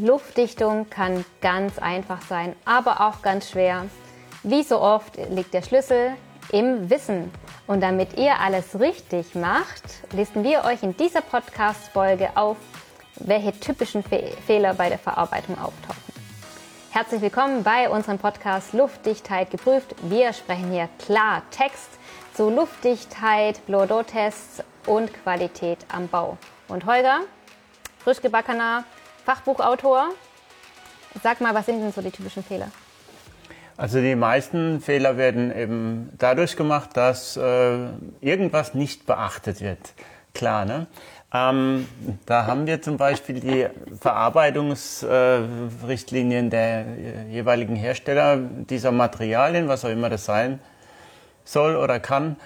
Luftdichtung 0.00 0.88
kann 0.90 1.24
ganz 1.40 1.78
einfach 1.78 2.22
sein, 2.22 2.54
aber 2.64 3.00
auch 3.00 3.20
ganz 3.20 3.50
schwer. 3.50 3.86
Wie 4.44 4.62
so 4.62 4.80
oft 4.80 5.16
liegt 5.30 5.52
der 5.52 5.62
Schlüssel 5.62 6.12
im 6.52 6.88
Wissen. 6.88 7.32
Und 7.66 7.80
damit 7.80 8.16
ihr 8.16 8.38
alles 8.38 8.78
richtig 8.78 9.34
macht, 9.34 9.82
listen 10.12 10.44
wir 10.44 10.64
euch 10.64 10.84
in 10.84 10.96
dieser 10.96 11.20
Podcast-Folge 11.20 12.30
auf, 12.36 12.56
welche 13.16 13.58
typischen 13.58 14.04
Fe 14.04 14.30
Fehler 14.46 14.74
bei 14.74 14.88
der 14.88 15.00
Verarbeitung 15.00 15.58
auftauchen. 15.58 16.02
Herzlich 16.90 17.20
willkommen 17.20 17.64
bei 17.64 17.90
unserem 17.90 18.18
Podcast 18.18 18.72
Luftdichtheit 18.74 19.50
geprüft. 19.50 19.96
Wir 20.02 20.32
sprechen 20.32 20.70
hier 20.70 20.88
klar 21.04 21.42
Text 21.50 21.90
zu 22.34 22.50
Luftdichtheit, 22.50 23.66
Blodo-Tests 23.66 24.62
und 24.86 25.12
Qualität 25.24 25.78
am 25.88 26.06
Bau. 26.06 26.38
Und 26.68 26.86
Holger, 26.86 27.22
frisch 27.98 28.22
gebackener 28.22 28.84
Fachbuchautor, 29.28 30.08
sag 31.22 31.40
mal, 31.42 31.54
was 31.54 31.66
sind 31.66 31.82
denn 31.82 31.92
so 31.92 32.00
die 32.00 32.10
typischen 32.10 32.42
Fehler? 32.42 32.70
Also 33.76 34.00
die 34.00 34.14
meisten 34.14 34.80
Fehler 34.80 35.18
werden 35.18 35.54
eben 35.54 36.08
dadurch 36.16 36.56
gemacht, 36.56 36.96
dass 36.96 37.36
äh, 37.36 37.88
irgendwas 38.22 38.72
nicht 38.72 39.04
beachtet 39.04 39.60
wird. 39.60 39.92
Klar, 40.32 40.64
ne? 40.64 40.86
Ähm, 41.30 41.86
da 42.24 42.46
haben 42.46 42.66
wir 42.66 42.80
zum 42.80 42.96
Beispiel 42.96 43.40
die 43.40 43.66
Verarbeitungsrichtlinien 44.00 46.46
äh, 46.46 46.50
der 46.50 46.86
jeweiligen 47.28 47.76
Hersteller 47.76 48.38
dieser 48.38 48.92
Materialien, 48.92 49.68
was 49.68 49.84
auch 49.84 49.90
immer 49.90 50.08
das 50.08 50.24
sein 50.24 50.58
soll 51.44 51.76
oder 51.76 52.00
kann. 52.00 52.36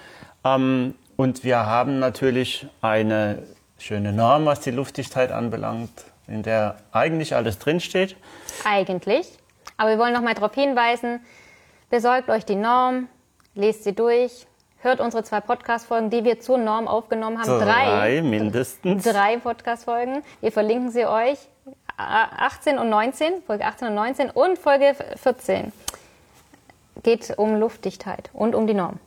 Ähm, 0.43 0.95
und 1.15 1.45
wir 1.45 1.65
haben 1.65 1.99
natürlich 1.99 2.67
eine 2.81 3.43
schöne 3.77 4.11
Norm, 4.11 4.45
was 4.45 4.59
die 4.59 4.71
Luftdichtheit 4.71 5.31
anbelangt, 5.31 6.11
in 6.27 6.43
der 6.43 6.77
eigentlich 6.91 7.35
alles 7.35 7.59
drinsteht. 7.59 8.15
Eigentlich. 8.63 9.27
Aber 9.77 9.91
wir 9.91 9.99
wollen 9.99 10.13
noch 10.13 10.21
mal 10.21 10.33
darauf 10.33 10.53
hinweisen, 10.53 11.19
besorgt 11.89 12.29
euch 12.29 12.45
die 12.45 12.55
Norm, 12.55 13.07
lest 13.55 13.83
sie 13.83 13.93
durch, 13.93 14.45
hört 14.79 14.99
unsere 14.99 15.23
zwei 15.23 15.41
Podcast-Folgen, 15.41 16.09
die 16.09 16.23
wir 16.23 16.39
zur 16.39 16.57
Norm 16.57 16.87
aufgenommen 16.87 17.39
haben. 17.39 17.59
Drei, 17.59 17.85
drei 17.85 18.21
mindestens. 18.21 19.03
Drei 19.03 19.37
Podcast-Folgen. 19.37 20.23
Wir 20.41 20.51
verlinken 20.51 20.91
sie 20.91 21.05
euch. 21.05 21.37
18 21.97 22.79
und 22.79 22.89
19, 22.89 23.43
Folge 23.45 23.65
18 23.65 23.87
und 23.89 23.95
19 23.95 24.29
und 24.31 24.57
Folge 24.57 24.95
14 25.15 25.71
geht 27.03 27.37
um 27.37 27.59
Luftdichtheit 27.59 28.29
und 28.33 28.55
um 28.55 28.65
die 28.65 28.73
Norm. 28.73 28.99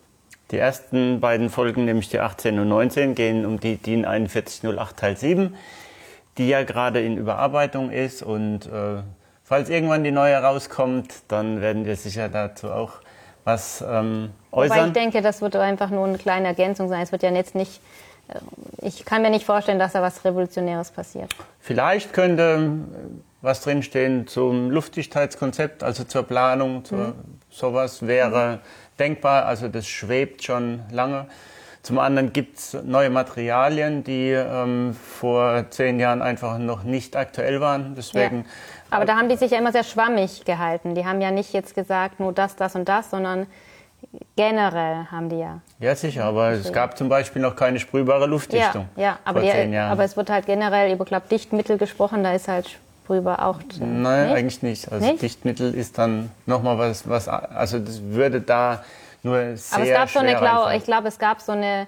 Die 0.50 0.58
ersten 0.58 1.20
beiden 1.20 1.50
Folgen, 1.50 1.84
nämlich 1.86 2.08
die 2.08 2.20
18 2.20 2.58
und 2.60 2.68
19, 2.68 3.14
gehen 3.16 3.44
um 3.44 3.58
die 3.58 3.76
DIN 3.76 4.04
4108 4.04 4.96
Teil 4.96 5.16
7, 5.16 5.56
die 6.38 6.48
ja 6.48 6.64
gerade 6.64 7.02
in 7.02 7.16
Überarbeitung 7.16 7.90
ist 7.90 8.22
und 8.22 8.66
äh, 8.66 9.02
Falls 9.48 9.68
irgendwann 9.68 10.02
die 10.02 10.10
neue 10.10 10.36
rauskommt, 10.38 11.14
dann 11.28 11.60
werden 11.60 11.84
wir 11.84 11.94
sicher 11.94 12.28
dazu 12.28 12.68
auch 12.72 12.94
was 13.44 13.80
ähm, 13.80 14.30
äußern. 14.50 14.76
Wobei 14.76 14.86
ich 14.88 14.92
denke, 14.92 15.22
das 15.22 15.40
wird 15.40 15.54
einfach 15.54 15.88
nur 15.88 16.04
eine 16.04 16.18
kleine 16.18 16.48
Ergänzung 16.48 16.88
sein. 16.88 17.00
Es 17.00 17.12
wird 17.12 17.22
ja 17.22 17.30
jetzt 17.30 17.54
nicht, 17.54 17.80
äh, 18.26 18.40
ich 18.82 19.04
kann 19.04 19.22
mir 19.22 19.30
nicht 19.30 19.46
vorstellen, 19.46 19.78
dass 19.78 19.92
da 19.92 20.02
was 20.02 20.24
Revolutionäres 20.24 20.90
passiert. 20.90 21.32
Vielleicht 21.60 22.12
könnte 22.12 22.42
äh, 22.42 22.68
was 23.40 23.60
drinstehen 23.60 24.26
zum 24.26 24.72
Luftdichtheitskonzept, 24.72 25.84
also 25.84 26.02
zur 26.02 26.24
Planung, 26.24 26.84
zu, 26.84 26.96
mhm. 26.96 27.14
sowas 27.48 28.04
wäre 28.04 28.54
mhm. 28.54 28.58
denkbar. 28.98 29.46
Also 29.46 29.68
das 29.68 29.86
schwebt 29.86 30.42
schon 30.42 30.82
lange. 30.90 31.26
Zum 31.86 32.00
anderen 32.00 32.32
gibt 32.32 32.58
es 32.58 32.76
neue 32.82 33.10
Materialien, 33.10 34.02
die 34.02 34.32
ähm, 34.32 34.92
vor 34.92 35.66
zehn 35.70 36.00
Jahren 36.00 36.20
einfach 36.20 36.58
noch 36.58 36.82
nicht 36.82 37.14
aktuell 37.14 37.60
waren. 37.60 37.94
Deswegen. 37.96 38.38
Ja. 38.38 38.44
Aber 38.90 39.04
da 39.04 39.14
haben 39.14 39.28
die 39.28 39.36
sich 39.36 39.52
ja 39.52 39.58
immer 39.58 39.70
sehr 39.70 39.84
schwammig 39.84 40.44
gehalten. 40.44 40.96
Die 40.96 41.06
haben 41.06 41.20
ja 41.20 41.30
nicht 41.30 41.52
jetzt 41.52 41.76
gesagt, 41.76 42.18
nur 42.18 42.32
das, 42.32 42.56
das 42.56 42.74
und 42.74 42.88
das, 42.88 43.10
sondern 43.10 43.46
generell 44.34 45.06
haben 45.12 45.28
die 45.28 45.38
ja. 45.38 45.60
Ja, 45.78 45.94
sicher, 45.94 46.24
aber 46.24 46.50
es 46.50 46.72
gab 46.72 46.98
zum 46.98 47.08
Beispiel 47.08 47.40
noch 47.40 47.54
keine 47.54 47.78
sprühbare 47.78 48.26
Luftdichtung. 48.26 48.88
Ja, 48.96 49.02
ja 49.02 49.18
aber, 49.24 49.42
vor 49.42 49.50
zehn 49.52 49.72
Jahren. 49.72 49.92
aber 49.92 50.02
es 50.02 50.16
wird 50.16 50.28
halt 50.28 50.46
generell 50.46 50.92
über 50.92 51.04
glaub, 51.04 51.28
Dichtmittel 51.28 51.78
gesprochen, 51.78 52.24
da 52.24 52.32
ist 52.32 52.48
halt 52.48 52.68
sprühbar 53.04 53.46
auch. 53.46 53.60
Nein, 53.78 54.26
nicht? 54.26 54.36
eigentlich 54.36 54.62
nicht. 54.64 54.90
Also 54.90 55.06
nicht? 55.06 55.22
Dichtmittel 55.22 55.72
ist 55.72 55.98
dann 55.98 56.32
nochmal 56.46 56.78
was, 56.78 57.08
was, 57.08 57.28
also 57.28 57.78
das 57.78 58.02
würde 58.02 58.40
da 58.40 58.82
nur 59.22 59.56
sehr 59.56 59.78
Aber 59.78 59.86
es 59.86 59.92
gab 59.92 60.08
so 60.10 60.18
eine, 60.18 60.36
glaub, 60.36 60.70
ich 60.72 60.84
glaube, 60.84 61.08
es 61.08 61.18
gab 61.18 61.40
so 61.40 61.52
eine, 61.52 61.86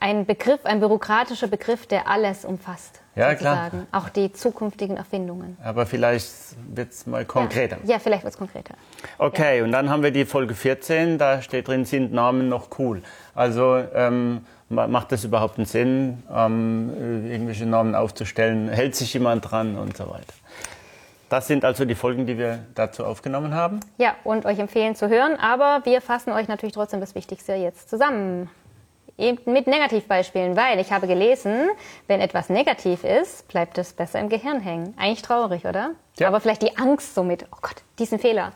ein 0.00 0.26
Begriff, 0.26 0.64
ein 0.64 0.80
bürokratischer 0.80 1.48
Begriff, 1.48 1.86
der 1.86 2.08
alles 2.08 2.44
umfasst. 2.44 3.00
Ja, 3.14 3.30
sozusagen. 3.30 3.86
klar. 3.90 4.02
Auch 4.02 4.10
die 4.10 4.30
zukünftigen 4.32 4.98
Erfindungen. 4.98 5.56
Aber 5.64 5.86
vielleicht 5.86 6.30
wird 6.74 6.92
es 6.92 7.06
mal 7.06 7.24
konkreter. 7.24 7.78
Ja, 7.84 7.94
ja 7.94 7.98
vielleicht 7.98 8.24
wird 8.24 8.34
es 8.34 8.38
konkreter. 8.38 8.74
Okay, 9.16 9.58
ja. 9.58 9.64
und 9.64 9.72
dann 9.72 9.88
haben 9.88 10.02
wir 10.02 10.10
die 10.10 10.26
Folge 10.26 10.54
14, 10.54 11.16
da 11.16 11.40
steht 11.40 11.68
drin, 11.68 11.86
sind 11.86 12.12
Namen 12.12 12.50
noch 12.50 12.78
cool? 12.78 13.02
Also 13.34 13.82
ähm, 13.94 14.44
macht 14.68 15.12
das 15.12 15.24
überhaupt 15.24 15.56
einen 15.56 15.66
Sinn, 15.66 16.22
ähm, 16.30 16.90
irgendwelche 17.30 17.64
Namen 17.64 17.94
aufzustellen? 17.94 18.68
Hält 18.68 18.94
sich 18.94 19.14
jemand 19.14 19.50
dran 19.50 19.76
und 19.76 19.96
so 19.96 20.10
weiter? 20.10 20.34
Das 21.28 21.48
sind 21.48 21.64
also 21.64 21.84
die 21.84 21.94
Folgen, 21.94 22.26
die 22.26 22.38
wir 22.38 22.60
dazu 22.74 23.04
aufgenommen 23.04 23.52
haben. 23.52 23.80
Ja, 23.98 24.14
und 24.22 24.46
euch 24.46 24.58
empfehlen 24.58 24.94
zu 24.94 25.08
hören, 25.08 25.36
aber 25.36 25.84
wir 25.84 26.00
fassen 26.00 26.32
euch 26.32 26.46
natürlich 26.46 26.74
trotzdem 26.74 27.00
das 27.00 27.14
Wichtigste 27.14 27.54
jetzt 27.54 27.90
zusammen. 27.90 28.48
Eben 29.18 29.50
mit 29.50 29.66
Negativbeispielen, 29.66 30.56
weil 30.56 30.78
ich 30.78 30.92
habe 30.92 31.06
gelesen, 31.06 31.70
wenn 32.06 32.20
etwas 32.20 32.50
negativ 32.50 33.02
ist, 33.02 33.48
bleibt 33.48 33.78
es 33.78 33.94
besser 33.94 34.20
im 34.20 34.28
Gehirn 34.28 34.60
hängen. 34.60 34.94
Eigentlich 34.98 35.22
traurig, 35.22 35.64
oder? 35.64 35.92
Ja. 36.18 36.28
Aber 36.28 36.40
vielleicht 36.40 36.62
die 36.62 36.76
Angst 36.76 37.14
somit, 37.14 37.46
oh 37.50 37.58
Gott, 37.62 37.82
diesen 37.98 38.18
Fehler 38.18 38.52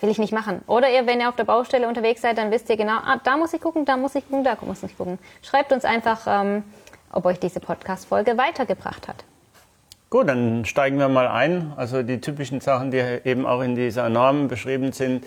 will 0.00 0.10
ich 0.10 0.18
nicht 0.18 0.32
machen. 0.32 0.60
Oder 0.66 0.90
ihr, 0.90 1.06
wenn 1.06 1.20
ihr 1.20 1.30
auf 1.30 1.36
der 1.36 1.44
Baustelle 1.44 1.88
unterwegs 1.88 2.20
seid, 2.20 2.36
dann 2.36 2.50
wisst 2.50 2.68
ihr 2.68 2.76
genau, 2.76 2.98
ah, 2.98 3.18
da 3.24 3.38
muss 3.38 3.54
ich 3.54 3.60
gucken, 3.60 3.86
da 3.86 3.96
muss 3.96 4.14
ich 4.14 4.28
gucken, 4.28 4.44
da 4.44 4.56
muss 4.60 4.82
ich 4.82 4.96
gucken. 4.96 5.18
Schreibt 5.42 5.72
uns 5.72 5.86
einfach, 5.86 6.26
ähm, 6.28 6.62
ob 7.10 7.24
euch 7.24 7.40
diese 7.40 7.60
Podcast-Folge 7.60 8.36
weitergebracht 8.36 9.08
hat. 9.08 9.24
Gut, 10.08 10.28
dann 10.28 10.64
steigen 10.64 10.98
wir 10.98 11.08
mal 11.08 11.26
ein. 11.26 11.72
Also 11.76 12.04
die 12.04 12.20
typischen 12.20 12.60
Sachen, 12.60 12.92
die 12.92 13.02
eben 13.24 13.44
auch 13.44 13.60
in 13.60 13.74
dieser 13.74 14.08
Norm 14.08 14.46
beschrieben 14.46 14.92
sind, 14.92 15.26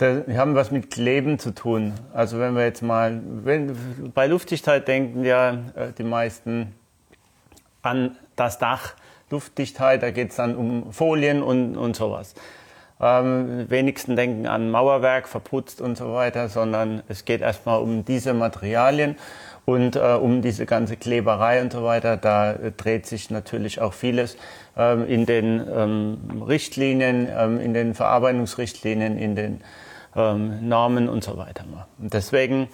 die 0.00 0.38
haben 0.38 0.54
was 0.54 0.70
mit 0.70 0.92
Kleben 0.92 1.40
zu 1.40 1.52
tun. 1.52 1.94
Also 2.14 2.38
wenn 2.38 2.54
wir 2.54 2.64
jetzt 2.64 2.82
mal, 2.82 3.20
wenn, 3.24 4.12
bei 4.14 4.28
Luftdichtheit 4.28 4.86
denken 4.86 5.24
ja 5.24 5.50
äh, 5.74 5.92
die 5.98 6.04
meisten 6.04 6.74
an 7.82 8.16
das 8.36 8.58
Dach, 8.58 8.94
Luftdichtheit, 9.30 10.04
da 10.04 10.12
geht 10.12 10.30
es 10.30 10.36
dann 10.36 10.54
um 10.54 10.92
Folien 10.92 11.42
und, 11.42 11.76
und 11.76 11.96
sowas. 11.96 12.34
Ähm, 13.00 13.68
wenigsten 13.68 14.14
denken 14.14 14.46
an 14.46 14.70
Mauerwerk, 14.70 15.28
verputzt 15.28 15.80
und 15.80 15.96
so 15.96 16.14
weiter, 16.14 16.48
sondern 16.48 17.02
es 17.08 17.24
geht 17.24 17.40
erstmal 17.40 17.80
um 17.80 18.04
diese 18.04 18.34
Materialien. 18.34 19.16
Und 19.68 19.96
äh, 19.96 20.00
um 20.14 20.40
diese 20.40 20.64
ganze 20.64 20.96
Kleberei 20.96 21.60
und 21.60 21.74
so 21.74 21.84
weiter, 21.84 22.16
da 22.16 22.52
äh, 22.52 22.72
dreht 22.72 23.04
sich 23.04 23.28
natürlich 23.28 23.82
auch 23.82 23.92
vieles 23.92 24.38
ähm, 24.78 25.06
in 25.06 25.26
den 25.26 25.62
ähm, 25.70 26.42
Richtlinien, 26.48 27.28
ähm, 27.30 27.60
in 27.60 27.74
den 27.74 27.92
Verarbeitungsrichtlinien, 27.92 29.18
in 29.18 29.36
den 29.36 29.60
ähm, 30.16 30.66
Normen 30.66 31.10
und 31.10 31.22
so 31.22 31.36
weiter. 31.36 31.64
Und 31.98 32.14
deswegen, 32.14 32.68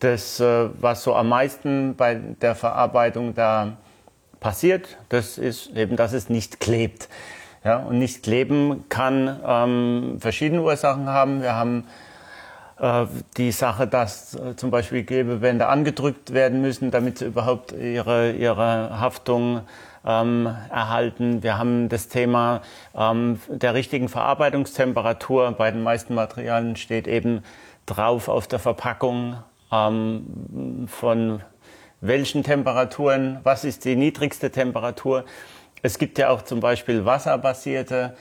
das, 0.00 0.38
äh, 0.38 0.68
was 0.78 1.02
so 1.02 1.14
am 1.14 1.30
meisten 1.30 1.96
bei 1.96 2.16
der 2.16 2.54
Verarbeitung 2.54 3.34
da 3.34 3.78
passiert, 4.38 4.98
das 5.08 5.38
ist 5.38 5.74
eben, 5.76 5.96
dass 5.96 6.12
es 6.12 6.28
nicht 6.28 6.60
klebt. 6.60 7.08
Ja, 7.64 7.78
und 7.78 7.98
nicht 7.98 8.22
kleben 8.22 8.84
kann 8.90 9.40
ähm, 9.46 10.18
verschiedene 10.20 10.60
Ursachen 10.60 11.06
haben. 11.08 11.40
Wir 11.40 11.54
haben 11.54 11.84
die 13.36 13.52
Sache, 13.52 13.86
dass 13.86 14.34
äh, 14.34 14.54
zum 14.56 14.70
Beispiel 14.70 15.04
Klebebänder 15.04 15.68
angedrückt 15.68 16.32
werden 16.32 16.60
müssen, 16.60 16.90
damit 16.90 17.18
sie 17.18 17.26
überhaupt 17.26 17.72
ihre, 17.72 18.32
ihre 18.32 19.00
Haftung 19.00 19.62
ähm, 20.06 20.46
erhalten. 20.70 21.42
Wir 21.42 21.58
haben 21.58 21.88
das 21.88 22.08
Thema 22.08 22.62
ähm, 22.96 23.40
der 23.48 23.74
richtigen 23.74 24.08
Verarbeitungstemperatur. 24.08 25.52
Bei 25.52 25.70
den 25.70 25.82
meisten 25.82 26.14
Materialien 26.14 26.76
steht 26.76 27.08
eben 27.08 27.42
drauf 27.86 28.28
auf 28.28 28.46
der 28.46 28.58
Verpackung 28.58 29.42
ähm, 29.72 30.86
von 30.86 31.42
welchen 32.00 32.44
Temperaturen, 32.44 33.40
was 33.42 33.64
ist 33.64 33.84
die 33.84 33.96
niedrigste 33.96 34.50
Temperatur. 34.50 35.24
Es 35.82 35.98
gibt 35.98 36.18
ja 36.18 36.30
auch 36.30 36.42
zum 36.42 36.60
Beispiel 36.60 37.04
wasserbasierte 37.04 38.14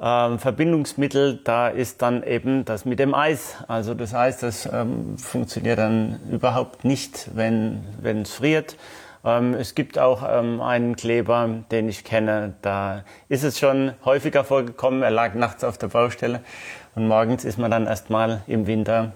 ähm, 0.00 0.38
Verbindungsmittel, 0.38 1.40
da 1.44 1.68
ist 1.68 2.02
dann 2.02 2.22
eben 2.22 2.64
das 2.64 2.84
mit 2.84 2.98
dem 2.98 3.14
Eis. 3.14 3.56
Also 3.68 3.94
das 3.94 4.14
Eis, 4.14 4.38
das 4.38 4.66
ähm, 4.72 5.18
funktioniert 5.18 5.78
dann 5.78 6.20
überhaupt 6.30 6.84
nicht, 6.84 7.30
wenn 7.34 7.84
wenn 8.00 8.22
es 8.22 8.32
friert. 8.32 8.76
Ähm, 9.24 9.54
es 9.54 9.74
gibt 9.74 9.98
auch 9.98 10.22
ähm, 10.28 10.60
einen 10.60 10.96
Kleber, 10.96 11.48
den 11.70 11.88
ich 11.88 12.04
kenne, 12.04 12.54
da 12.62 13.04
ist 13.28 13.44
es 13.44 13.58
schon 13.58 13.92
häufiger 14.04 14.44
vorgekommen. 14.44 15.02
Er 15.02 15.10
lag 15.10 15.34
nachts 15.34 15.62
auf 15.64 15.78
der 15.78 15.88
Baustelle 15.88 16.40
und 16.94 17.06
morgens 17.06 17.44
ist 17.44 17.58
man 17.58 17.70
dann 17.70 17.86
erstmal 17.86 18.42
im 18.46 18.66
Winter 18.66 19.12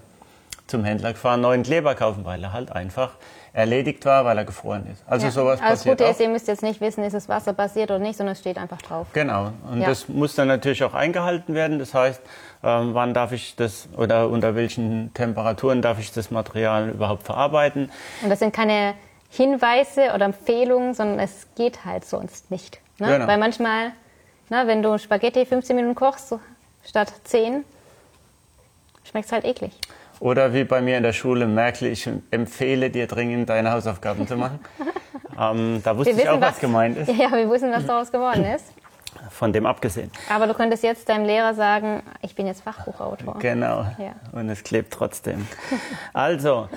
zum 0.67 0.83
Händler 0.83 1.13
gefahren, 1.13 1.41
neuen 1.41 1.63
Kleber 1.63 1.95
kaufen, 1.95 2.25
weil 2.25 2.43
er 2.43 2.53
halt 2.53 2.71
einfach 2.71 3.11
erledigt 3.57 4.05
war, 4.05 4.23
weil 4.23 4.37
er 4.37 4.45
gefroren 4.45 4.85
ist. 4.93 5.03
Also 5.07 5.25
Ja. 5.25 5.31
sowas 5.31 5.59
Aber 5.59 5.71
das 5.71 5.79
passiert 5.79 5.97
Gute 5.97 6.07
auch. 6.07 6.11
ist, 6.11 6.19
ihr 6.21 6.29
müsst 6.29 6.47
jetzt 6.47 6.61
nicht 6.61 6.79
wissen, 6.79 7.03
ist 7.03 7.15
es 7.15 7.27
wasserbasiert 7.27 7.89
oder 7.89 7.97
nicht, 7.99 8.15
sondern 8.15 8.33
es 8.33 8.39
steht 8.39 8.59
einfach 8.59 8.79
drauf. 8.79 9.07
Genau. 9.13 9.51
Und 9.71 9.81
Ja. 9.81 9.87
das 9.89 10.07
muss 10.07 10.35
dann 10.35 10.47
natürlich 10.47 10.83
auch 10.83 10.93
eingehalten 10.93 11.55
werden. 11.55 11.79
Das 11.79 11.95
heißt, 11.95 12.21
ähm, 12.63 12.93
wann 12.93 13.15
darf 13.15 13.31
ich 13.31 13.55
das 13.55 13.89
oder 13.97 14.29
unter 14.29 14.53
welchen 14.53 15.11
Temperaturen 15.15 15.81
darf 15.81 15.97
ich 15.97 16.11
das 16.11 16.29
Material 16.29 16.89
überhaupt 16.89 17.23
verarbeiten? 17.23 17.91
Und 18.21 18.29
das 18.29 18.39
sind 18.39 18.53
keine 18.53 18.93
Hinweise 19.31 20.13
oder 20.13 20.25
Empfehlungen, 20.25 20.93
sondern 20.93 21.17
es 21.19 21.47
geht 21.55 21.83
halt 21.83 22.05
sonst 22.05 22.51
nicht. 22.51 22.79
Ne? 22.99 23.07
Genau. 23.07 23.25
Weil 23.27 23.39
manchmal, 23.39 23.91
na, 24.49 24.67
wenn 24.67 24.83
du 24.83 24.99
Spaghetti 24.99 25.47
15 25.47 25.75
Minuten 25.75 25.95
kochst 25.95 26.35
statt 26.85 27.11
10, 27.23 27.63
schmeckt 29.03 29.25
es 29.25 29.31
halt 29.31 29.45
eklig. 29.45 29.71
Oder 30.19 30.53
wie 30.53 30.63
bei 30.63 30.81
mir 30.81 30.97
in 30.97 31.03
der 31.03 31.13
Schule, 31.13 31.45
Merkel, 31.47 31.89
ich 31.91 32.09
empfehle 32.31 32.89
dir 32.89 33.07
dringend, 33.07 33.49
deine 33.49 33.71
Hausaufgaben 33.71 34.27
zu 34.27 34.35
machen. 34.35 34.59
ähm, 35.39 35.81
da 35.83 35.95
wusste 35.97 36.13
ich 36.13 36.27
auch, 36.27 36.41
was 36.41 36.59
gemeint 36.59 36.97
ist, 36.97 37.07
Ja, 37.17 37.31
wir 37.31 37.49
wissen, 37.49 37.71
was 37.71 37.85
daraus 37.85 38.11
geworden 38.11 38.43
ist. 38.55 38.65
von 39.29 39.53
dem 39.53 39.65
abgesehen. 39.65 40.11
Aber 40.33 40.47
du 40.47 40.53
könntest 40.55 40.83
jetzt 40.83 41.07
deinem 41.09 41.25
Lehrer 41.25 41.53
sagen, 41.53 42.01
ich 42.21 42.33
bin 42.33 42.47
jetzt 42.47 42.61
Fachbuchautor. 42.63 43.37
Genau. 43.39 43.85
Ja. 43.99 44.13
Und 44.31 44.49
es 44.49 44.63
klebt 44.63 44.91
trotzdem. 44.93 45.47
Also, 46.13 46.67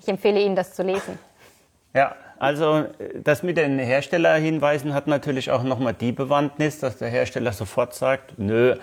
Ich 0.00 0.08
empfehle 0.08 0.40
Ihnen, 0.40 0.54
das 0.56 0.74
zu 0.74 0.82
lesen. 0.82 1.18
Ja, 1.94 2.14
also 2.38 2.84
das 3.14 3.42
mit 3.42 3.56
den 3.56 3.78
Herstellerhinweisen 3.78 4.92
hat 4.92 5.06
natürlich 5.06 5.50
auch 5.50 5.62
nochmal 5.62 5.94
die 5.94 6.12
Bewandtnis, 6.12 6.78
dass 6.78 6.98
der 6.98 7.08
Hersteller 7.08 7.52
sofort 7.52 7.94
sagt, 7.94 8.38
nö, 8.38 8.76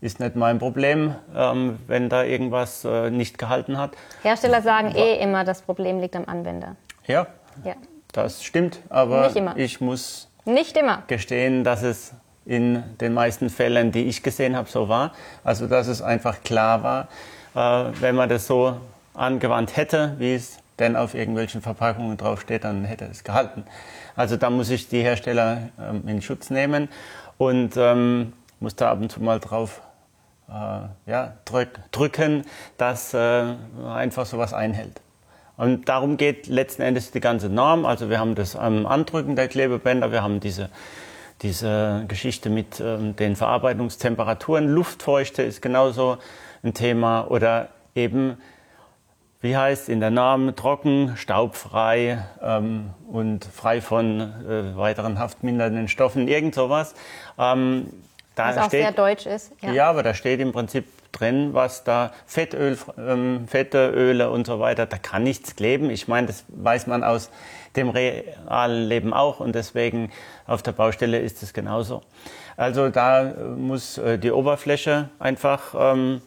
ist 0.00 0.20
nicht 0.20 0.36
mein 0.36 0.58
Problem, 0.58 1.14
ähm, 1.34 1.78
wenn 1.86 2.08
da 2.08 2.22
irgendwas 2.24 2.84
äh, 2.84 3.10
nicht 3.10 3.38
gehalten 3.38 3.78
hat. 3.78 3.92
Hersteller 4.22 4.62
sagen 4.62 4.94
eh 4.94 5.16
immer, 5.22 5.44
das 5.44 5.62
Problem 5.62 6.00
liegt 6.00 6.16
am 6.16 6.24
Anwender. 6.26 6.76
Ja, 7.06 7.26
Ja. 7.64 7.74
das 8.12 8.42
stimmt, 8.44 8.80
aber 8.88 9.30
ich 9.56 9.80
muss 9.80 10.28
Nicht 10.44 10.76
immer. 10.76 11.02
gestehen, 11.06 11.64
dass 11.64 11.82
es 11.82 12.12
in 12.44 12.82
den 13.00 13.14
meisten 13.14 13.50
Fällen, 13.50 13.90
die 13.90 14.04
ich 14.04 14.22
gesehen 14.22 14.54
habe, 14.56 14.68
so 14.68 14.88
war. 14.88 15.12
Also 15.42 15.66
dass 15.66 15.88
es 15.88 16.02
einfach 16.02 16.42
klar 16.42 16.82
war, 16.82 17.08
äh, 17.54 17.92
wenn 18.00 18.14
man 18.14 18.28
das 18.28 18.46
so 18.46 18.76
angewandt 19.14 19.76
hätte, 19.76 20.14
wie 20.18 20.34
es 20.34 20.58
denn 20.78 20.94
auf 20.94 21.14
irgendwelchen 21.14 21.62
Verpackungen 21.62 22.18
draufsteht, 22.18 22.64
dann 22.64 22.84
hätte 22.84 23.06
es 23.06 23.24
gehalten. 23.24 23.64
Also 24.14 24.36
da 24.36 24.50
muss 24.50 24.68
ich 24.70 24.88
die 24.88 25.00
Hersteller 25.02 25.70
ähm, 25.80 26.06
in 26.06 26.20
Schutz 26.20 26.50
nehmen 26.50 26.88
und 27.38 27.76
ähm, 27.78 28.34
muss 28.60 28.76
da 28.76 28.90
ab 28.92 29.00
und 29.00 29.10
zu 29.10 29.22
mal 29.22 29.40
drauf 29.40 29.80
ja, 30.48 31.32
drück, 31.44 31.70
drücken, 31.90 32.44
dass 32.78 33.14
äh, 33.14 33.54
einfach 33.84 34.26
sowas 34.26 34.52
einhält. 34.54 35.00
Und 35.56 35.88
darum 35.88 36.16
geht 36.16 36.46
letzten 36.46 36.82
Endes 36.82 37.10
die 37.10 37.20
ganze 37.20 37.48
Norm. 37.48 37.86
Also 37.86 38.10
wir 38.10 38.20
haben 38.20 38.34
das 38.34 38.56
Andrücken 38.56 39.36
der 39.36 39.48
Klebebänder, 39.48 40.12
wir 40.12 40.22
haben 40.22 40.38
diese, 40.38 40.68
diese 41.42 42.04
Geschichte 42.08 42.50
mit 42.50 42.80
ähm, 42.80 43.16
den 43.16 43.36
Verarbeitungstemperaturen. 43.36 44.68
Luftfeuchte 44.68 45.42
ist 45.42 45.62
genauso 45.62 46.18
ein 46.62 46.74
Thema 46.74 47.22
oder 47.30 47.68
eben, 47.94 48.36
wie 49.40 49.56
heißt 49.56 49.88
in 49.88 50.00
der 50.00 50.10
Norm, 50.10 50.54
trocken, 50.56 51.16
staubfrei 51.16 52.22
ähm, 52.42 52.90
und 53.10 53.46
frei 53.46 53.80
von 53.80 54.20
äh, 54.20 54.76
weiteren 54.76 55.18
haftmindernden 55.18 55.88
Stoffen, 55.88 56.28
irgend 56.28 56.54
sowas. 56.54 56.94
Ähm, 57.38 57.88
da 58.36 58.48
Was 58.48 58.58
auch 58.58 58.70
sehr 58.70 58.92
deutsch 58.92 59.26
ist. 59.26 59.50
ja. 59.62 59.88
aber 59.88 60.04
da 60.04 60.14
steht 60.14 60.40
im 60.40 60.52
Prinzip 60.52 60.86
drin, 61.10 61.54
was 61.54 61.82
da 61.82 62.12
Fettöl, 62.26 62.78
ähm, 62.98 63.48
Fette, 63.48 63.90
Öle 63.90 64.30
und 64.30 64.46
so 64.46 64.60
weiter, 64.60 64.86
da 64.86 64.98
kann 64.98 65.24
nichts 65.24 65.56
kleben. 65.56 65.90
Ich 65.90 66.06
meine, 66.06 66.28
das 66.28 66.44
weiß 66.48 66.86
man 66.86 67.02
aus 67.02 67.30
dem 67.76 67.88
realen 67.88 68.88
Leben 68.88 69.12
auch 69.12 69.40
und 69.40 69.54
deswegen 69.54 70.12
auf 70.46 70.62
der 70.62 70.72
Baustelle 70.72 71.18
ist 71.18 71.42
es 71.42 71.52
genauso. 71.52 72.02
Also 72.56 72.90
da 72.90 73.34
muss 73.56 73.98
äh, 73.98 74.18
die 74.18 74.30
Oberfläche 74.30 75.08
einfach 75.18 75.74
ähm, 75.78 76.20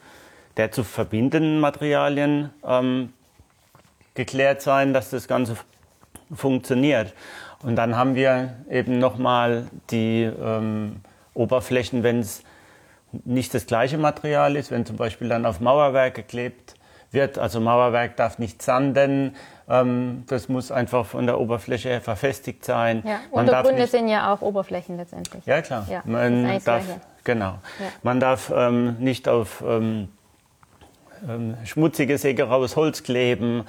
der 0.57 0.71
zu 0.71 0.83
verbindenden 0.83 1.59
Materialien 1.59 2.49
ähm, 2.65 3.13
geklärt 4.15 4.61
sein, 4.61 4.93
dass 4.93 5.09
das 5.09 5.27
Ganze 5.27 5.55
funktioniert. 6.33 7.13
Und 7.63 7.75
dann 7.75 7.95
haben 7.95 8.15
wir 8.15 8.55
eben 8.69 8.99
nochmal 8.99 9.67
die 9.91 10.23
ähm, 10.23 10.97
Oberflächen, 11.39 12.03
wenn 12.03 12.19
es 12.19 12.43
nicht 13.11 13.53
das 13.53 13.65
gleiche 13.65 13.97
Material 13.97 14.55
ist, 14.55 14.69
wenn 14.71 14.85
zum 14.85 14.97
Beispiel 14.97 15.29
dann 15.29 15.45
auf 15.45 15.59
Mauerwerk 15.59 16.15
geklebt 16.15 16.75
wird, 17.11 17.39
also 17.39 17.59
Mauerwerk 17.59 18.15
darf 18.17 18.37
nicht 18.37 18.61
sanden, 18.61 19.35
ähm, 19.67 20.23
das 20.27 20.49
muss 20.49 20.71
einfach 20.71 21.05
von 21.05 21.25
der 21.25 21.39
Oberfläche 21.39 21.89
her 21.89 22.01
verfestigt 22.01 22.63
sein. 22.63 23.01
Ja. 23.05 23.19
Man 23.33 23.47
Untergründe 23.47 23.87
sind 23.87 24.09
ja 24.09 24.31
auch 24.31 24.41
Oberflächen 24.41 24.97
letztendlich. 24.97 25.43
ja 25.45 25.61
klar, 25.61 25.87
Ja, 25.89 26.03
man 26.05 26.59
darf, 26.63 26.83
genau, 27.23 27.55
man 28.03 28.19
darf 28.19 28.51
ähm, 28.55 28.97
nicht 28.99 29.27
auf 29.27 29.63
ähm, 29.65 30.09
ähm, 31.27 31.57
schmutziges, 31.65 32.25
egeraues 32.25 32.75
Holz 32.75 33.03
kleben, 33.03 33.63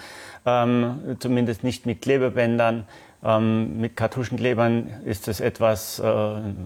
ähm, 0.45 1.17
zumindest 1.19 1.65
nicht 1.65 1.87
mit 1.87 2.03
Klebebändern. 2.03 2.87
Ähm, 3.23 3.79
mit 3.79 3.97
Kartuschenklebern 3.97 5.03
ist 5.05 5.29
es 5.29 5.41
etwas 5.41 5.99
äh, 5.99 6.05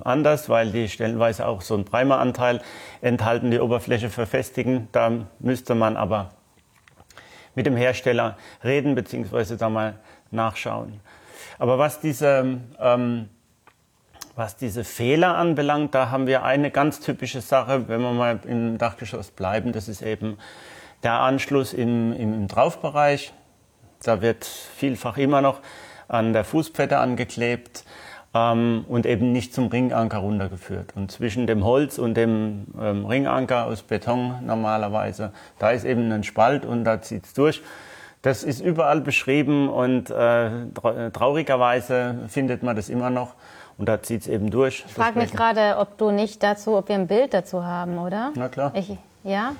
anders, 0.04 0.48
weil 0.48 0.70
die 0.70 0.88
stellenweise 0.88 1.46
auch 1.46 1.62
so 1.62 1.74
einen 1.74 1.84
Primeranteil 1.84 2.60
enthalten, 3.00 3.50
die 3.50 3.58
Oberfläche 3.58 4.08
verfestigen. 4.08 4.88
Da 4.92 5.10
müsste 5.40 5.74
man 5.74 5.96
aber 5.96 6.30
mit 7.56 7.66
dem 7.66 7.76
Hersteller 7.76 8.36
reden 8.62 8.94
bzw. 8.94 9.56
da 9.56 9.68
mal 9.68 9.98
nachschauen. 10.30 11.00
Aber 11.58 11.78
was 11.78 12.00
diese, 12.00 12.60
ähm, 12.78 13.28
was 14.36 14.56
diese 14.56 14.84
Fehler 14.84 15.36
anbelangt, 15.36 15.94
da 15.94 16.10
haben 16.10 16.26
wir 16.26 16.44
eine 16.44 16.70
ganz 16.70 17.00
typische 17.00 17.40
Sache, 17.40 17.88
wenn 17.88 18.00
wir 18.00 18.12
mal 18.12 18.40
im 18.44 18.78
Dachgeschoss 18.78 19.30
bleiben, 19.30 19.72
das 19.72 19.88
ist 19.88 20.02
eben 20.02 20.38
der 21.02 21.14
Anschluss 21.14 21.72
im, 21.72 22.12
im 22.12 22.48
Draufbereich. 22.48 23.32
Da 24.02 24.20
wird 24.20 24.44
vielfach 24.44 25.16
immer 25.16 25.40
noch 25.40 25.60
an 26.08 26.32
der 26.32 26.44
Fußpfette 26.44 26.98
angeklebt 26.98 27.84
ähm, 28.34 28.84
und 28.88 29.06
eben 29.06 29.32
nicht 29.32 29.54
zum 29.54 29.68
Ringanker 29.68 30.18
runtergeführt. 30.18 30.92
Und 30.96 31.10
zwischen 31.10 31.46
dem 31.46 31.64
Holz 31.64 31.98
und 31.98 32.14
dem 32.14 32.66
ähm, 32.80 33.06
Ringanker 33.06 33.66
aus 33.66 33.82
Beton 33.82 34.34
normalerweise, 34.44 35.32
da 35.58 35.70
ist 35.70 35.84
eben 35.84 36.10
ein 36.12 36.24
Spalt 36.24 36.64
und 36.66 36.84
da 36.84 37.00
zieht's 37.00 37.34
durch. 37.34 37.62
Das 38.22 38.42
ist 38.42 38.60
überall 38.60 39.02
beschrieben 39.02 39.68
und 39.68 40.08
äh, 40.08 40.14
tra- 40.14 41.10
traurigerweise 41.12 42.20
findet 42.28 42.62
man 42.62 42.74
das 42.74 42.88
immer 42.88 43.10
noch 43.10 43.34
und 43.76 43.87
da 43.88 44.02
zieht's 44.02 44.28
eben 44.28 44.50
durch. 44.50 44.84
Ich 44.87 44.94
frage 44.94 45.18
mich 45.18 45.32
gerade, 45.32 45.76
ob 45.78 45.99
du 45.99 46.11
nicht 46.11 46.42
dazu, 46.42 46.76
ob 46.76 46.88
wir 46.88 46.94
ein 46.94 47.06
Bild 47.06 47.34
dazu 47.34 47.64
haben, 47.64 47.99
oder? 47.99 48.32
Na 48.34 48.49
klar. 48.49 48.73
Ich, 48.75 48.96
ja? 49.25 49.52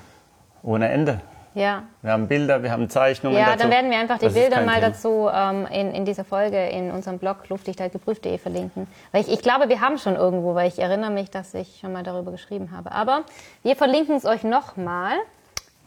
Ohne 0.63 0.89
Ende. 0.89 1.21
Ja. 1.55 1.83
Wir 2.01 2.11
haben 2.11 2.27
Bilder, 2.27 2.61
wir 2.61 2.71
haben 2.71 2.89
Zeichnungen 2.89 3.37
Ja, 3.37 3.45
dazu. 3.47 3.59
dann 3.59 3.71
werden 3.71 3.89
wir 3.89 3.97
einfach 3.97 4.19
die 4.19 4.25
Das 4.25 4.33
Bilder 4.33 4.61
mal 4.61 4.75
Thema. 4.75 4.87
dazu 4.89 5.29
ähm, 5.33 5.65
in, 5.71 5.91
in 5.95 6.05
dieser 6.05 6.25
Folge 6.25 6.67
in 6.67 6.91
unserem 6.91 7.17
Blog 7.17 7.47
luftdichtheitgeprüft.de 7.49 8.37
verlinken. 8.37 8.87
Weil 9.13 9.21
ich, 9.21 9.31
ich 9.31 9.41
glaube, 9.41 9.69
wir 9.69 9.79
haben 9.81 9.97
schon 9.97 10.15
irgendwo, 10.17 10.53
weil 10.53 10.67
ich 10.67 10.79
erinnere 10.79 11.11
mich, 11.11 11.31
dass 11.31 11.53
ich 11.53 11.79
schon 11.79 11.93
mal 11.93 12.03
darüber 12.03 12.31
geschrieben 12.31 12.71
habe. 12.75 12.91
Aber 12.91 13.23
wir 13.63 13.75
verlinken 13.77 14.15
es 14.17 14.25
euch 14.25 14.43
nochmal. 14.43 15.13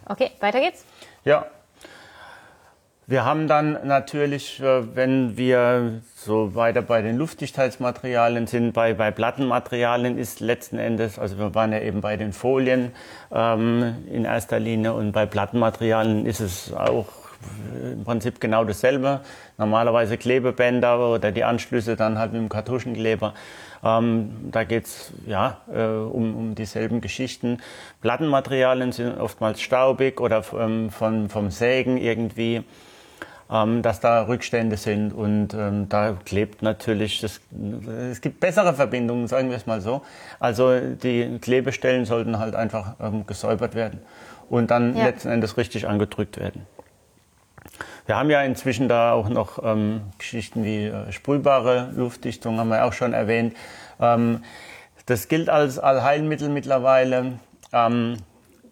Okay, 0.09 0.31
weiter 0.41 0.59
geht's. 0.61 0.85
Ja. 1.25 1.45
Wir 3.11 3.25
haben 3.25 3.49
dann 3.49 3.79
natürlich, 3.87 4.61
äh, 4.61 4.95
wenn 4.95 5.39
wir 5.39 6.03
so 6.15 6.55
weiter 6.55 6.83
bei 6.83 7.01
den 7.01 7.17
Luftdichtheitsmaterialien 7.17 8.47
sind, 8.47 8.75
bei, 8.75 8.93
bei 8.93 9.11
Plattenmaterialien 9.11 10.19
ist 10.19 10.41
letzten 10.41 10.79
Endes, 10.79 11.19
also 11.19 11.39
wir 11.39 11.55
waren 11.55 11.73
ja 11.73 11.81
eben 11.81 12.03
bei 12.03 12.19
den 12.19 12.35
Folien 12.35 12.93
ähm, 13.33 13.97
in 14.13 14.27
erster 14.27 14.61
Linie 14.61 14.93
und 14.93 15.13
bei 15.13 15.25
Plattenmaterialien 15.25 16.27
ist 16.27 16.41
es 16.41 16.71
auch 16.75 17.07
im 17.83 18.05
Prinzip 18.05 18.43
genau 18.43 18.65
dasselbe. 18.65 19.21
Normalerweise 19.57 20.19
Klebebänder 20.19 21.15
oder 21.15 21.33
die 21.33 21.45
Anschlüsse 21.45 21.97
dann 21.97 22.19
halt 22.19 22.35
mit 22.35 22.43
dem 22.43 22.51
Kartuschenkleber. 22.51 23.33
Ähm, 23.83 24.51
da 24.51 24.65
geht's 24.65 25.15
ja, 25.25 25.63
äh, 25.73 25.83
um, 25.87 26.37
um 26.37 26.55
dieselben 26.55 27.01
Geschichten. 27.01 27.63
Plattenmaterialien 28.03 28.93
sind 28.93 29.19
oftmals 29.19 29.63
staubig 29.63 30.21
oder 30.21 30.43
ähm, 30.59 30.91
von, 30.91 31.31
vom 31.31 31.51
Sägen 31.51 31.97
irgendwie, 31.97 32.65
ähm, 33.51 33.83
dass 33.83 34.01
da 34.01 34.23
Rückstände 34.27 34.77
sind 34.77 35.13
und 35.13 35.55
ähm, 35.55 35.89
da 35.89 36.17
klebt 36.25 36.63
natürlich, 36.63 37.21
das, 37.21 37.41
es 38.11 38.21
gibt 38.21 38.41
bessere 38.41 38.75
Verbindungen, 38.75 39.27
sagen 39.27 39.51
wir 39.51 39.57
es 39.57 39.67
mal 39.67 39.81
so. 39.81 40.03
Also 40.39 40.79
die 40.81 41.39
Klebestellen 41.41 42.05
sollten 42.05 42.39
halt 42.39 42.55
einfach 42.55 42.95
ähm, 43.01 43.27
gesäubert 43.27 43.75
werden 43.75 44.01
und 44.51 44.71
dann 44.71 44.97
Ja. 44.97 45.07
letzten 45.07 45.29
Endes 45.29 45.57
richtig 45.57 45.89
angedrückt 45.89 46.39
werden. 46.39 46.67
Wir 48.07 48.17
haben 48.17 48.31
ja 48.31 48.43
inzwischen 48.43 48.89
da 48.89 49.13
auch 49.13 49.29
noch 49.29 49.63
ähm, 49.63 50.01
Geschichten 50.19 50.65
wie 50.65 50.87
äh, 50.87 51.13
sprühbare 51.13 51.91
Luftdichtung, 51.95 52.59
haben 52.59 52.71
wir 52.71 52.85
auch 52.85 52.95
schon 52.95 53.13
erwähnt. 53.13 53.55
Ähm, 54.01 54.43
das 55.07 55.29
gilt 55.29 55.49
als 55.51 55.79
Allheilmittel 55.79 56.49
mittlerweile. 56.49 57.39
Ähm, 57.73 58.17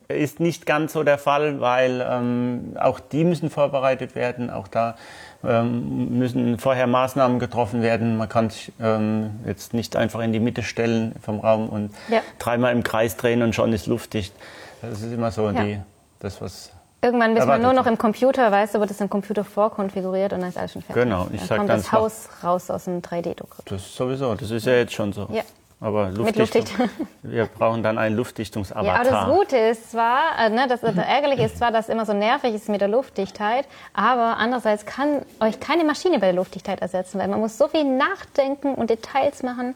ist 0.09 0.41
nicht 0.41 0.67
ganz 0.67 0.93
so 0.93 1.03
der 1.03 1.19
Fall, 1.19 1.61
weil 1.61 2.07
ähm, 2.09 2.77
auch 2.79 3.01
die 3.01 3.25
müssen 3.25 3.51
vorbereitet 3.51 4.15
werden. 4.15 4.51
Auch 4.51 4.69
da 4.69 4.97
ähm, 5.45 6.19
müssen 6.19 6.59
vorher 6.59 6.87
Maßnahmen 6.87 7.39
getroffen 7.39 7.83
werden. 7.83 8.17
Man 8.17 8.29
kann 8.29 8.51
sich 8.51 8.73
ähm, 8.81 9.41
jetzt 9.47 9.75
nicht 9.75 9.97
einfach 9.97 10.21
in 10.21 10.33
die 10.33 10.41
Mitte 10.41 10.63
stellen 10.63 11.15
vom 11.23 11.41
Raum 11.41 11.69
und 11.69 11.95
ja. 12.09 12.21
dreimal 12.39 12.73
im 12.73 12.83
Kreis 12.83 13.17
drehen 13.17 13.43
und 13.43 13.55
schon 13.55 13.73
ist 13.73 13.87
luftdicht. 13.87 14.35
Das 14.83 15.03
ist 15.03 15.13
immer 15.13 15.31
so 15.31 15.51
ja. 15.51 15.65
die, 15.65 15.81
das, 16.21 16.41
was 16.41 16.71
Irgendwann 17.03 17.35
bist 17.35 17.47
man 17.47 17.63
nur 17.63 17.73
noch 17.73 17.87
im 17.87 17.99
Computer, 17.99 18.51
weißt 18.51 18.75
du, 18.75 18.81
wird 18.81 18.91
es 18.91 19.01
im 19.01 19.11
Computer 19.11 19.45
vorkonfiguriert 19.45 20.33
und 20.33 20.41
dann 20.41 20.49
ist 20.49 20.59
alles 20.59 20.73
schon 20.73 20.83
fertig. 20.83 21.05
Genau, 21.05 21.29
ich 21.31 21.41
dann 21.41 21.47
sag 21.47 21.59
kommt 21.59 21.71
das 21.71 21.93
Haus 21.93 22.29
raus 22.43 22.71
aus 22.71 22.85
dem 22.85 23.01
3D-Druck. 23.01 23.59
Das 23.67 23.83
ist 23.83 23.95
sowieso, 23.95 24.35
das 24.35 24.51
ist 24.51 24.67
ja 24.67 24.73
jetzt 24.73 24.95
schon 24.95 25.13
so. 25.13 25.29
Ja. 25.31 25.43
Aber 25.79 26.09
Luftdichtung, 26.11 26.89
wir 27.23 27.47
brauchen 27.47 27.83
dann 27.83 27.99
einen 27.99 28.17
Luftdichtungsavatar. 28.17 28.87
Ja, 28.87 29.01
aber 29.01 29.11
das 29.11 29.39
Gute 29.39 29.57
ist 29.59 29.91
zwar, 29.91 30.39
äh, 30.39 30.49
ne, 30.49 30.67
das, 30.69 30.81
das 30.81 30.97
Ärgerliche 30.97 31.43
ist 31.45 31.59
zwar, 31.59 31.71
dass 31.71 31.87
es 31.87 31.89
immer 31.91 32.07
so 32.07 32.15
nervig 32.15 32.55
ist 32.55 32.71
mit 32.71 32.81
der 32.81 32.89
Luftdichtheit, 32.89 33.67
aber 33.93 34.39
andererseits 34.39 34.87
kann 34.87 35.21
euch 35.41 35.61
keine 35.61 35.85
Maschine 35.85 36.19
bei 36.19 36.27
der 36.27 36.35
Luftdichtheit 36.35 36.81
ersetzen, 36.81 37.19
weil 37.19 37.29
man 37.29 37.41
muss 37.41 37.59
so 37.59 37.69
viel 37.69 37.85
nachdenken 37.85 38.75
und 38.75 38.89
Details 38.89 39.43
machen. 39.43 39.75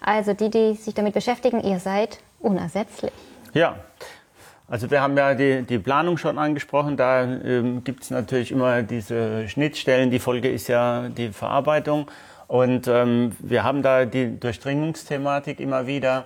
Also 0.00 0.32
die, 0.32 0.50
die 0.50 0.74
sich 0.74 0.94
damit 0.94 1.14
beschäftigen, 1.14 1.60
ihr 1.60 1.78
seid 1.78 2.18
unersetzlich. 2.40 3.12
Ja, 3.54 3.76
also 4.68 4.90
wir 4.90 5.00
haben 5.00 5.16
ja 5.16 5.34
die, 5.34 5.62
die 5.62 5.78
Planung 5.78 6.18
schon 6.18 6.38
angesprochen. 6.38 6.96
Da 6.96 7.22
ähm, 7.22 7.84
gibt 7.84 8.02
es 8.02 8.10
natürlich 8.10 8.52
immer 8.52 8.82
diese 8.82 9.48
Schnittstellen. 9.48 10.10
Die 10.10 10.18
Folge 10.18 10.50
ist 10.50 10.68
ja 10.68 11.08
die 11.08 11.30
Verarbeitung. 11.30 12.10
Und 12.48 12.88
ähm, 12.88 13.36
wir 13.38 13.62
haben 13.62 13.82
da 13.82 14.06
die 14.06 14.40
Durchdringungsthematik 14.40 15.60
immer 15.60 15.86
wieder, 15.86 16.24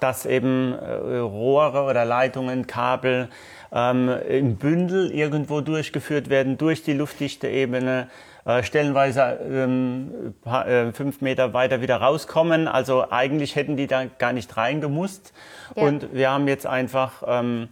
dass 0.00 0.24
eben 0.24 0.72
äh, 0.72 1.18
Rohre 1.18 1.82
oder 1.82 2.04
Leitungen, 2.04 2.66
Kabel 2.66 3.28
ähm, 3.72 4.08
im 4.28 4.56
Bündel 4.56 5.10
irgendwo 5.10 5.60
durchgeführt 5.60 6.30
werden 6.30 6.58
durch 6.58 6.84
die 6.84 6.92
luftdichte 6.92 7.48
Ebene, 7.48 8.08
äh, 8.44 8.62
stellenweise 8.62 9.38
ähm, 9.48 10.34
paar, 10.42 10.66
äh, 10.66 10.92
fünf 10.92 11.20
Meter 11.20 11.52
weiter 11.52 11.80
wieder 11.80 11.96
rauskommen. 11.96 12.68
Also 12.68 13.10
eigentlich 13.10 13.56
hätten 13.56 13.76
die 13.76 13.86
da 13.86 14.04
gar 14.04 14.32
nicht 14.32 14.56
reingemusst. 14.56 15.32
Ja. 15.74 15.84
Und 15.84 16.12
wir 16.12 16.30
haben 16.30 16.46
jetzt 16.48 16.66
einfach 16.66 17.22
ähm, 17.26 17.68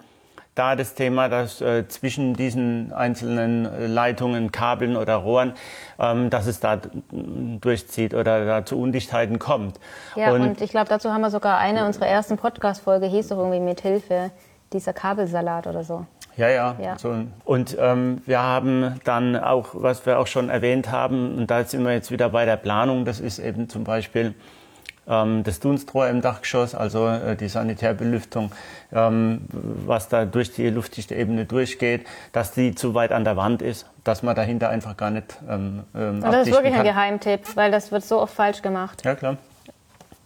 da 0.60 0.76
das 0.76 0.92
Thema, 0.94 1.30
dass 1.30 1.62
äh, 1.62 1.88
zwischen 1.88 2.34
diesen 2.34 2.92
einzelnen 2.92 3.64
äh, 3.64 3.86
Leitungen, 3.86 4.52
Kabeln 4.52 4.94
oder 4.94 5.14
Rohren, 5.16 5.54
ähm, 5.98 6.28
dass 6.28 6.46
es 6.46 6.60
da 6.60 6.78
durchzieht 7.10 8.12
oder 8.12 8.44
da 8.44 8.66
zu 8.66 8.78
Undichtheiten 8.78 9.38
kommt. 9.38 9.80
Ja, 10.16 10.32
und, 10.32 10.42
und 10.42 10.60
ich 10.60 10.70
glaube, 10.70 10.90
dazu 10.90 11.14
haben 11.14 11.22
wir 11.22 11.30
sogar 11.30 11.56
eine 11.56 11.86
unserer 11.86 12.08
ersten 12.08 12.36
Podcast-Folge, 12.36 13.06
hieß 13.06 13.28
doch 13.28 13.38
irgendwie 13.38 13.60
mit 13.60 13.80
Hilfe 13.80 14.32
dieser 14.74 14.92
Kabelsalat 14.92 15.66
oder 15.66 15.82
so. 15.82 16.04
Ja, 16.36 16.50
ja. 16.50 16.76
ja. 16.78 16.98
So. 16.98 17.14
Und 17.46 17.76
ähm, 17.80 18.20
wir 18.26 18.42
haben 18.42 19.00
dann 19.04 19.36
auch, 19.36 19.68
was 19.72 20.04
wir 20.04 20.18
auch 20.18 20.26
schon 20.26 20.50
erwähnt 20.50 20.92
haben, 20.92 21.38
und 21.38 21.50
da 21.50 21.64
sind 21.64 21.84
wir 21.84 21.92
jetzt 21.94 22.10
wieder 22.10 22.28
bei 22.28 22.44
der 22.44 22.56
Planung, 22.56 23.06
das 23.06 23.18
ist 23.18 23.38
eben 23.38 23.70
zum 23.70 23.84
Beispiel 23.84 24.34
das 25.10 25.58
Dunstrohr 25.58 26.08
im 26.08 26.20
Dachgeschoss, 26.20 26.74
also 26.76 27.08
äh, 27.08 27.34
die 27.34 27.48
Sanitärbelüftung, 27.48 28.52
ähm, 28.92 29.40
was 29.50 30.08
da 30.08 30.24
durch 30.24 30.52
die 30.52 30.70
luftdichte 30.70 31.16
Ebene 31.16 31.46
durchgeht, 31.46 32.06
dass 32.32 32.52
die 32.52 32.76
zu 32.76 32.94
weit 32.94 33.10
an 33.10 33.24
der 33.24 33.36
Wand 33.36 33.60
ist, 33.60 33.86
dass 34.04 34.22
man 34.22 34.36
dahinter 34.36 34.68
einfach 34.68 34.96
gar 34.96 35.10
nicht 35.10 35.36
ähm, 35.48 35.82
ähm 35.96 36.20
Das 36.20 36.46
ist 36.46 36.52
wirklich 36.52 36.74
kann. 36.74 36.86
ein 36.86 36.94
Geheimtipp, 36.94 37.56
weil 37.56 37.72
das 37.72 37.90
wird 37.90 38.04
so 38.04 38.20
oft 38.20 38.34
falsch 38.34 38.62
gemacht. 38.62 39.04
Ja, 39.04 39.16
klar. 39.16 39.36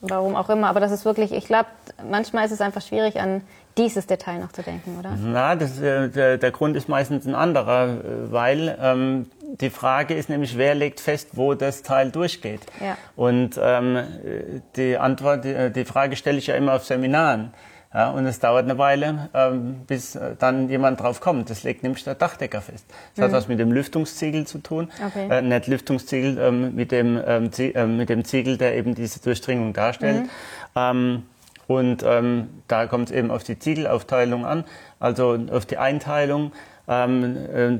Warum 0.03 0.37
auch 0.37 0.51
immer, 0.51 0.69
aber 0.69 0.81
das 0.81 0.93
ist 0.93 1.07
wirklich, 1.07 1.33
ich 1.33 1.47
glaube, 1.47 1.69
manchmal 2.11 2.45
ist 2.45 2.53
es 2.53 2.61
einfach 2.61 2.83
schwierig, 2.83 3.21
an 3.21 3.41
dieses 3.77 4.07
Detail 4.07 4.39
noch 4.39 4.53
zu 4.53 4.63
denken, 4.63 4.99
oder? 4.99 5.17
Na, 5.21 5.57
das, 5.57 5.81
äh, 5.81 6.09
der, 6.09 6.39
der 6.39 6.51
Grund 6.51 6.77
ist 6.77 6.89
meistens 6.89 7.27
ein 7.27 7.35
anderer, 7.35 7.89
äh, 7.89 8.33
weil 8.33 8.79
ähm, 8.81 9.27
die 9.61 9.71
Frage 9.71 10.15
ist 10.15 10.29
nämlich, 10.29 10.57
wer 10.57 10.75
legt 10.75 11.01
fest, 11.01 11.31
wo 11.33 11.55
das 11.55 11.83
Teil 11.83 12.11
durchgeht? 12.11 12.61
Ja. 12.81 12.97
Und 13.17 13.59
ähm, 13.63 14.03
die 14.77 14.97
Antwort, 14.97 15.45
die, 15.45 15.73
die 15.73 15.85
Frage 15.85 16.17
stelle 16.17 16.39
ich 16.39 16.47
ja 16.47 16.55
immer 16.57 16.75
auf 16.75 16.85
Seminaren. 16.85 17.53
Ja, 17.95 18.11
und 18.11 18.27
es 18.27 18.41
dauert 18.41 18.65
eine 18.65 18.77
Weile, 18.77 19.31
ähm, 19.35 19.83
bis 19.87 20.17
äh, 20.17 20.35
dann 20.37 20.69
jemand 20.69 21.01
drauf 21.01 21.21
kommt. 21.21 21.49
Das 21.49 21.63
legt 21.63 21.85
nämlich 21.85 22.03
der 22.03 22.17
Dachdecker 22.17 22.61
fest. 22.61 22.87
Das 23.15 23.19
mhm. 23.19 23.23
hat 23.23 23.33
was 23.33 23.47
mit 23.47 23.61
dem 23.61 23.71
Lüftungsziegel 23.71 24.49
zu 24.49 24.59
tun. 24.59 24.91
Okay. 25.07 25.29
Äh, 25.31 25.43
nicht 25.43 25.69
Lüftungsziegel, 25.69 26.37
ähm, 26.39 26.75
mit, 26.75 26.91
dem, 26.91 27.21
ähm, 27.25 27.51
äh, 27.57 27.87
mit 27.87 28.09
dem 28.09 28.25
Ziegel, 28.25 28.59
der 28.59 28.77
eben 28.77 28.97
diese 28.97 29.21
Durchdringung 29.21 29.75
darstellt. 29.75 30.25
Mhm. 30.75 31.23
Und 31.67 32.03
ähm, 32.07 32.49
da 32.69 32.87
kommt 32.87 33.11
es 33.11 33.17
eben 33.17 33.31
auf 33.31 33.45
die 33.45 33.59
Ziegelaufteilung 33.59 34.45
an, 34.45 34.65
also 35.01 35.39
auf 35.51 35.67
die 35.67 35.79
Einteilung, 35.79 36.53
ähm, 36.89 37.37
äh, 37.55 37.79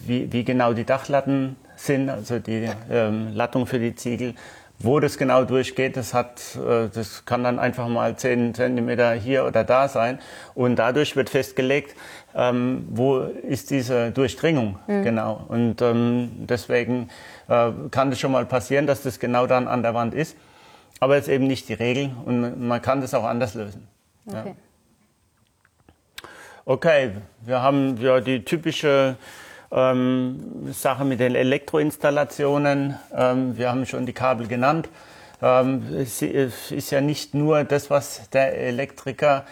wie, 0.00 0.32
wie 0.32 0.44
genau 0.44 0.72
die 0.72 0.84
Dachlatten 0.84 1.56
sind, 1.76 2.08
also 2.08 2.38
die 2.38 2.68
ähm, 2.90 3.34
Lattung 3.34 3.66
für 3.66 3.78
die 3.78 3.94
Ziegel 3.94 4.34
wo 4.78 5.00
das 5.00 5.18
genau 5.18 5.44
durchgeht, 5.44 5.96
das, 5.96 6.14
hat, 6.14 6.56
äh, 6.56 6.88
das 6.92 7.24
kann 7.24 7.44
dann 7.44 7.58
einfach 7.58 7.88
mal 7.88 8.16
10 8.16 8.54
Zentimeter 8.54 9.12
hier 9.12 9.44
oder 9.44 9.64
da 9.64 9.88
sein. 9.88 10.18
Und 10.54 10.76
dadurch 10.76 11.16
wird 11.16 11.30
festgelegt, 11.30 11.94
ähm, 12.34 12.86
wo 12.90 13.20
ist 13.20 13.70
diese 13.70 14.10
Durchdringung 14.10 14.78
mhm. 14.86 15.02
genau. 15.02 15.44
Und 15.48 15.80
ähm, 15.80 16.30
deswegen 16.36 17.08
äh, 17.48 17.70
kann 17.90 18.12
es 18.12 18.20
schon 18.20 18.32
mal 18.32 18.46
passieren, 18.46 18.86
dass 18.86 19.02
das 19.02 19.18
genau 19.20 19.46
dann 19.46 19.68
an 19.68 19.82
der 19.82 19.94
Wand 19.94 20.14
ist. 20.14 20.36
Aber 21.00 21.16
ist 21.16 21.28
eben 21.28 21.46
nicht 21.46 21.68
die 21.68 21.74
Regel 21.74 22.10
und 22.24 22.66
man 22.66 22.80
kann 22.80 23.00
das 23.00 23.14
auch 23.14 23.24
anders 23.24 23.54
lösen. 23.54 23.86
Okay. 24.26 24.48
Ja. 24.48 24.54
Okay, 26.66 27.10
wir 27.42 27.60
haben 27.60 27.98
ja 28.00 28.20
die 28.20 28.42
typische 28.42 29.16
ähm, 29.70 30.72
Sache 30.72 31.04
mit 31.04 31.20
den 31.20 31.34
Elektroinstallationen. 31.34 32.98
Ähm, 33.14 33.58
wir 33.58 33.68
haben 33.68 33.84
schon 33.84 34.06
die 34.06 34.14
Kabel 34.14 34.46
genannt. 34.46 34.88
Ähm, 35.42 35.82
es 35.94 36.22
ist 36.22 36.90
ja 36.90 37.02
nicht 37.02 37.34
nur 37.34 37.64
das, 37.64 37.90
was 37.90 38.30
der 38.30 38.56
Elektriker. 38.56 39.44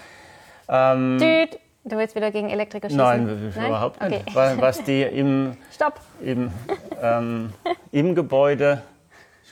Ähm, 0.69 1.19
Düt. 1.19 1.59
Du 1.85 1.97
willst 1.97 2.15
wieder 2.15 2.31
gegen 2.31 2.49
Elektriker 2.49 2.89
schießen? 2.89 2.97
Nein, 2.97 3.53
Nein? 3.57 3.67
überhaupt 3.67 4.01
nicht. 4.09 4.29
Okay. 4.29 4.57
Was 4.59 4.85
die 4.85 5.03
im, 5.03 5.57
Stopp. 5.75 6.01
Im, 6.23 6.53
ähm, 7.03 7.53
im 7.91 8.15
Gebäude, 8.15 8.83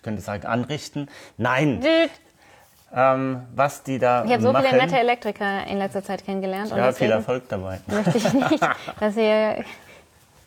ich 0.01 0.05
könnte 0.05 0.23
sagen, 0.23 0.47
anrichten. 0.47 1.11
Nein. 1.37 1.83
Düt. 1.83 2.11
Ähm, 2.93 3.43
was 3.55 3.83
die 3.83 3.99
da 3.99 4.25
Ich 4.25 4.33
habe 4.33 4.43
so 4.43 4.55
viele 4.55 4.79
nette 4.79 4.99
Elektriker 4.99 5.67
in 5.67 5.77
letzter 5.77 6.03
Zeit 6.03 6.25
kennengelernt. 6.25 6.73
Ja, 6.75 6.91
viel 6.93 7.11
Erfolg 7.11 7.47
dabei. 7.51 7.81
Möchte 7.87 8.17
ich 8.17 8.33
nicht, 8.33 8.67
dass 8.99 9.17
ihr 9.17 9.63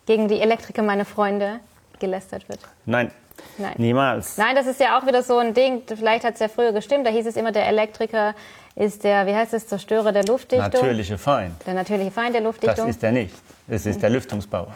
gegen 0.07 0.27
die 0.27 0.41
Elektriker, 0.41 0.81
meine 0.81 1.05
Freunde, 1.05 1.59
gelästert 1.99 2.49
wird. 2.49 2.61
Nein. 2.87 3.11
Nein. 3.59 3.75
Niemals. 3.77 4.37
Nein, 4.37 4.55
das 4.55 4.65
ist 4.65 4.79
ja 4.79 4.97
auch 4.97 5.05
wieder 5.05 5.21
so 5.21 5.37
ein 5.37 5.53
Ding, 5.53 5.83
vielleicht 5.85 6.25
hat 6.25 6.33
es 6.33 6.39
ja 6.39 6.47
früher 6.47 6.71
gestimmt, 6.71 7.05
da 7.05 7.11
hieß 7.11 7.27
es 7.27 7.35
immer, 7.35 7.51
der 7.51 7.67
Elektriker 7.67 8.33
ist 8.75 9.03
der, 9.03 9.27
wie 9.27 9.35
heißt 9.35 9.53
es, 9.53 9.67
Zerstörer 9.67 10.11
der 10.11 10.25
Luftdichtung. 10.25 10.71
Natürliche 10.71 11.19
Feind. 11.19 11.55
Der 11.65 11.75
natürliche 11.75 12.11
Feind 12.11 12.33
der 12.33 12.41
Luftdichtung. 12.41 12.87
Das 12.87 12.95
ist 12.95 13.03
er 13.03 13.11
nicht. 13.11 13.35
Es 13.67 13.85
ist 13.85 14.01
der 14.01 14.09
Lüftungsbauer. 14.09 14.73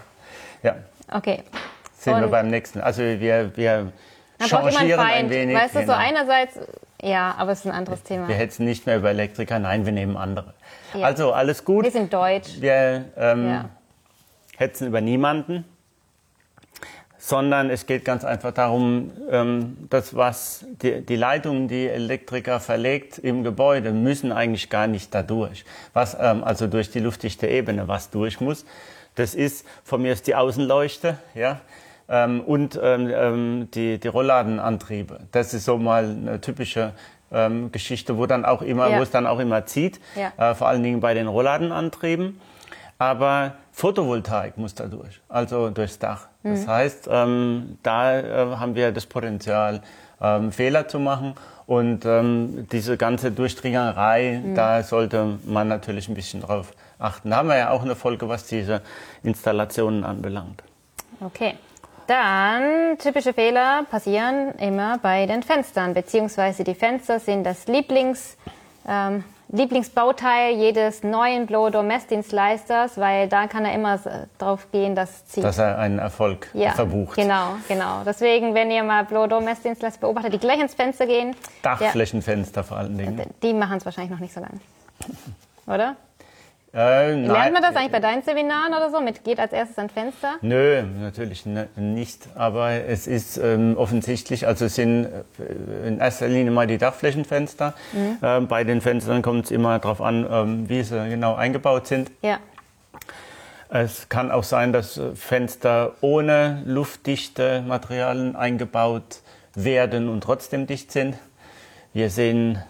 Ja. 0.62 0.76
Okay. 1.12 1.44
Sind 1.98 2.14
Und 2.14 2.22
wir 2.22 2.28
beim 2.28 2.50
nächsten. 2.50 2.80
Also 2.80 3.02
wir, 3.02 3.52
wir 3.58 3.92
changieren 4.46 5.00
ein 5.00 5.30
wenig. 5.30 5.56
Weißt 5.56 5.76
du, 5.76 5.80
genau. 5.80 5.94
so 5.94 6.00
einerseits, 6.00 6.60
ja, 7.02 7.36
aber 7.38 7.52
es 7.52 7.60
ist 7.60 7.66
ein 7.66 7.72
anderes 7.72 8.04
Thema. 8.04 8.28
Wir 8.28 8.36
hetzen 8.36 8.66
nicht 8.66 8.86
mehr 8.86 8.98
über 8.98 9.10
Elektriker, 9.10 9.60
nein, 9.60 9.86
wir 9.86 9.94
nehmen 9.94 10.18
andere. 10.18 10.54
Ja. 10.94 11.06
Also 11.06 11.34
alles 11.34 11.66
gut. 11.66 11.84
Wir 11.84 11.92
sind 11.92 12.14
deutsch. 12.14 12.60
Wir 12.60 13.06
ähm, 13.18 13.48
ja 13.48 13.70
hetzen 14.58 14.88
über 14.88 15.02
niemanden, 15.02 15.64
sondern 17.18 17.70
es 17.70 17.86
geht 17.86 18.04
ganz 18.04 18.26
einfach 18.26 18.52
darum, 18.52 19.12
ähm, 19.30 19.88
dass 19.90 20.16
was 20.16 20.66
die, 20.82 21.02
die 21.02 21.16
Leitungen, 21.16 21.68
die 21.68 21.88
Elektriker 21.88 22.60
verlegt 22.60 23.20
im 23.20 23.44
Gebäude, 23.44 23.92
müssen 23.92 24.32
eigentlich 24.32 24.70
gar 24.70 24.88
nicht 24.88 25.14
dadurch. 25.14 25.64
Was 25.94 26.18
ähm, 26.20 26.44
also 26.44 26.68
durch 26.68 26.90
die 26.92 27.00
luftdichte 27.00 27.48
Ebene 27.48 27.88
was 27.88 28.10
durch 28.10 28.42
muss. 28.42 28.66
Das 29.16 29.34
ist 29.34 29.66
von 29.84 30.02
mir 30.02 30.14
ist 30.14 30.28
die 30.28 30.36
Außenleuchte, 30.36 31.18
ja, 31.34 31.62
ähm, 32.10 32.42
und 32.42 32.80
die, 32.82 34.00
die 34.00 34.08
Rollladenantriebe. 34.08 35.20
Das 35.32 35.54
ist 35.54 35.66
so 35.66 35.78
mal 35.78 36.06
eine 36.06 36.42
typische 36.42 36.94
Geschichte, 37.74 38.18
wo 38.18 38.26
dann 38.26 38.46
auch 38.46 38.62
immer, 38.62 38.90
ja. 38.90 38.98
wo 38.98 39.02
es 39.02 39.12
dann 39.12 39.28
auch 39.28 39.40
immer 39.40 39.66
zieht, 39.66 40.00
ja. 40.16 40.52
äh, 40.52 40.56
vor 40.56 40.70
allen 40.70 40.82
Dingen 40.82 41.02
bei 41.02 41.14
den 41.14 41.28
Rollladenantrieben. 41.28 42.40
Aber 43.00 43.54
Photovoltaik 43.72 44.58
muss 44.58 44.74
da 44.74 44.86
durch, 44.88 45.22
also 45.30 45.70
durchs 45.70 46.00
Dach. 46.00 46.28
Mhm. 46.44 46.56
Das 46.56 46.68
heißt, 46.68 47.10
ähm, 47.12 47.78
da 47.84 48.20
äh, 48.20 48.56
haben 48.56 48.76
wir 48.76 48.92
das 48.92 49.06
Potenzial, 49.06 49.82
ähm, 50.22 50.52
Fehler 50.52 50.88
zu 50.88 51.00
machen. 51.00 51.36
Und 51.68 52.06
ähm, 52.06 52.66
diese 52.72 52.96
ganze 52.96 53.30
Durchdringerei, 53.30 54.42
mhm. 54.42 54.56
da 54.56 54.82
sollte 54.82 55.38
man 55.46 55.68
natürlich 55.68 56.08
ein 56.08 56.16
bisschen 56.16 56.42
drauf 56.42 56.72
achten. 56.98 57.30
Da 57.30 57.36
haben 57.36 57.50
wir 57.50 57.58
ja 57.58 57.70
auch 57.72 57.84
eine 57.84 57.96
Folge, 57.96 58.30
was 58.30 58.48
diese 58.48 58.82
Installationen 59.22 60.06
anbelangt. 60.06 60.64
Okay. 61.20 61.56
Dann 62.08 62.98
typische 62.98 63.34
Fehler 63.34 63.84
passieren 63.92 64.54
immer 64.60 64.98
bei 65.00 65.26
den 65.26 65.44
Fenstern, 65.44 65.94
beziehungsweise 65.94 66.64
die 66.64 66.74
Fenster 66.76 67.20
sind 67.20 67.44
das 67.44 67.68
Lieblings, 67.68 68.38
ähm, 68.88 69.24
Lieblingsbauteil 69.50 70.56
jedes 70.56 71.04
neuen 71.04 71.46
Blow-Door-Messdienstleisters, 71.46 72.98
weil 72.98 73.28
da 73.30 73.48
kann 73.48 73.64
er 73.66 73.74
immer 73.74 73.96
s- 73.96 74.10
drauf 74.38 74.68
gehen, 74.72 74.94
dass 74.96 75.26
zieht. 75.28 75.44
Dass 75.44 75.58
er 75.58 75.78
einen 75.78 76.00
Erfolg 76.00 76.50
ja, 76.54 76.72
verbucht. 76.72 77.16
Genau, 77.16 77.56
genau. 77.68 78.02
Deswegen, 78.06 78.54
wenn 78.56 78.72
ihr 78.72 78.84
mal 78.84 79.06
Blow-Door-Messdienstleister 79.06 80.02
beobachtet, 80.02 80.34
die 80.34 80.40
gleich 80.40 80.60
ins 80.60 80.74
Fenster 80.74 81.06
gehen, 81.06 81.34
Dachflächenfenster 81.62 82.64
vor 82.64 82.78
allen 82.78 82.98
Dingen. 82.98 83.22
die 83.42 83.54
machen 83.54 83.78
es 83.78 83.86
wahrscheinlich 83.86 84.12
noch 84.12 84.20
nicht 84.20 84.34
so 84.34 84.42
lang. 84.42 84.60
Oder? 85.68 85.96
Äh, 86.74 87.16
nein. 87.16 87.26
Lernt 87.26 87.54
man 87.54 87.62
das 87.62 87.76
eigentlich 87.76 87.92
bei 87.92 88.00
deinen 88.00 88.22
Seminaren 88.24 88.74
oder 88.74 88.92
so? 88.92 89.00
Mit 89.00 89.24
geht 89.24 89.40
als 89.40 89.54
erstes 89.54 89.78
ans 89.78 89.94
Fenster? 89.94 90.36
Nö, 90.42 90.84
natürlich 90.84 91.46
nicht. 91.46 92.28
Aber 92.36 92.72
es 92.72 93.08
ist 93.08 93.38
ähm, 93.38 93.76
offensichtlich, 93.78 94.46
also 94.46 94.66
es 94.66 94.76
sind 94.76 95.06
äh, 95.06 95.88
in 95.88 96.00
erster 96.00 96.28
Linie 96.28 96.52
mal 96.52 96.68
die 96.68 96.78
Dachflächenfenster. 96.78 97.74
Mhm. 97.94 98.18
Ähm, 98.22 98.48
bei 98.48 98.64
den 98.64 98.82
Fenstern 98.82 99.22
kommt 99.22 99.46
es 99.46 99.52
immer 99.52 99.80
darauf 99.80 100.02
an, 100.02 100.28
ähm, 100.30 100.70
wie 100.70 100.84
sie 100.84 101.10
genau 101.10 101.36
eingebaut 101.36 101.88
sind. 101.88 102.12
Ja. 102.22 102.40
Es 103.70 104.08
kann 104.08 104.32
auch 104.32 104.44
sein, 104.44 104.72
dass 104.74 104.98
äh, 104.98 105.16
Fenster 105.16 105.94
ohne 106.02 106.62
luftdichte 106.66 107.64
Materialien 107.66 108.36
eingebaut 108.36 109.22
werden 109.56 110.10
und 110.10 110.22
trotzdem 110.22 110.68
dicht 110.68 110.92
sind. 110.92 111.18
Wir 111.94 112.10
sehen 112.10 112.62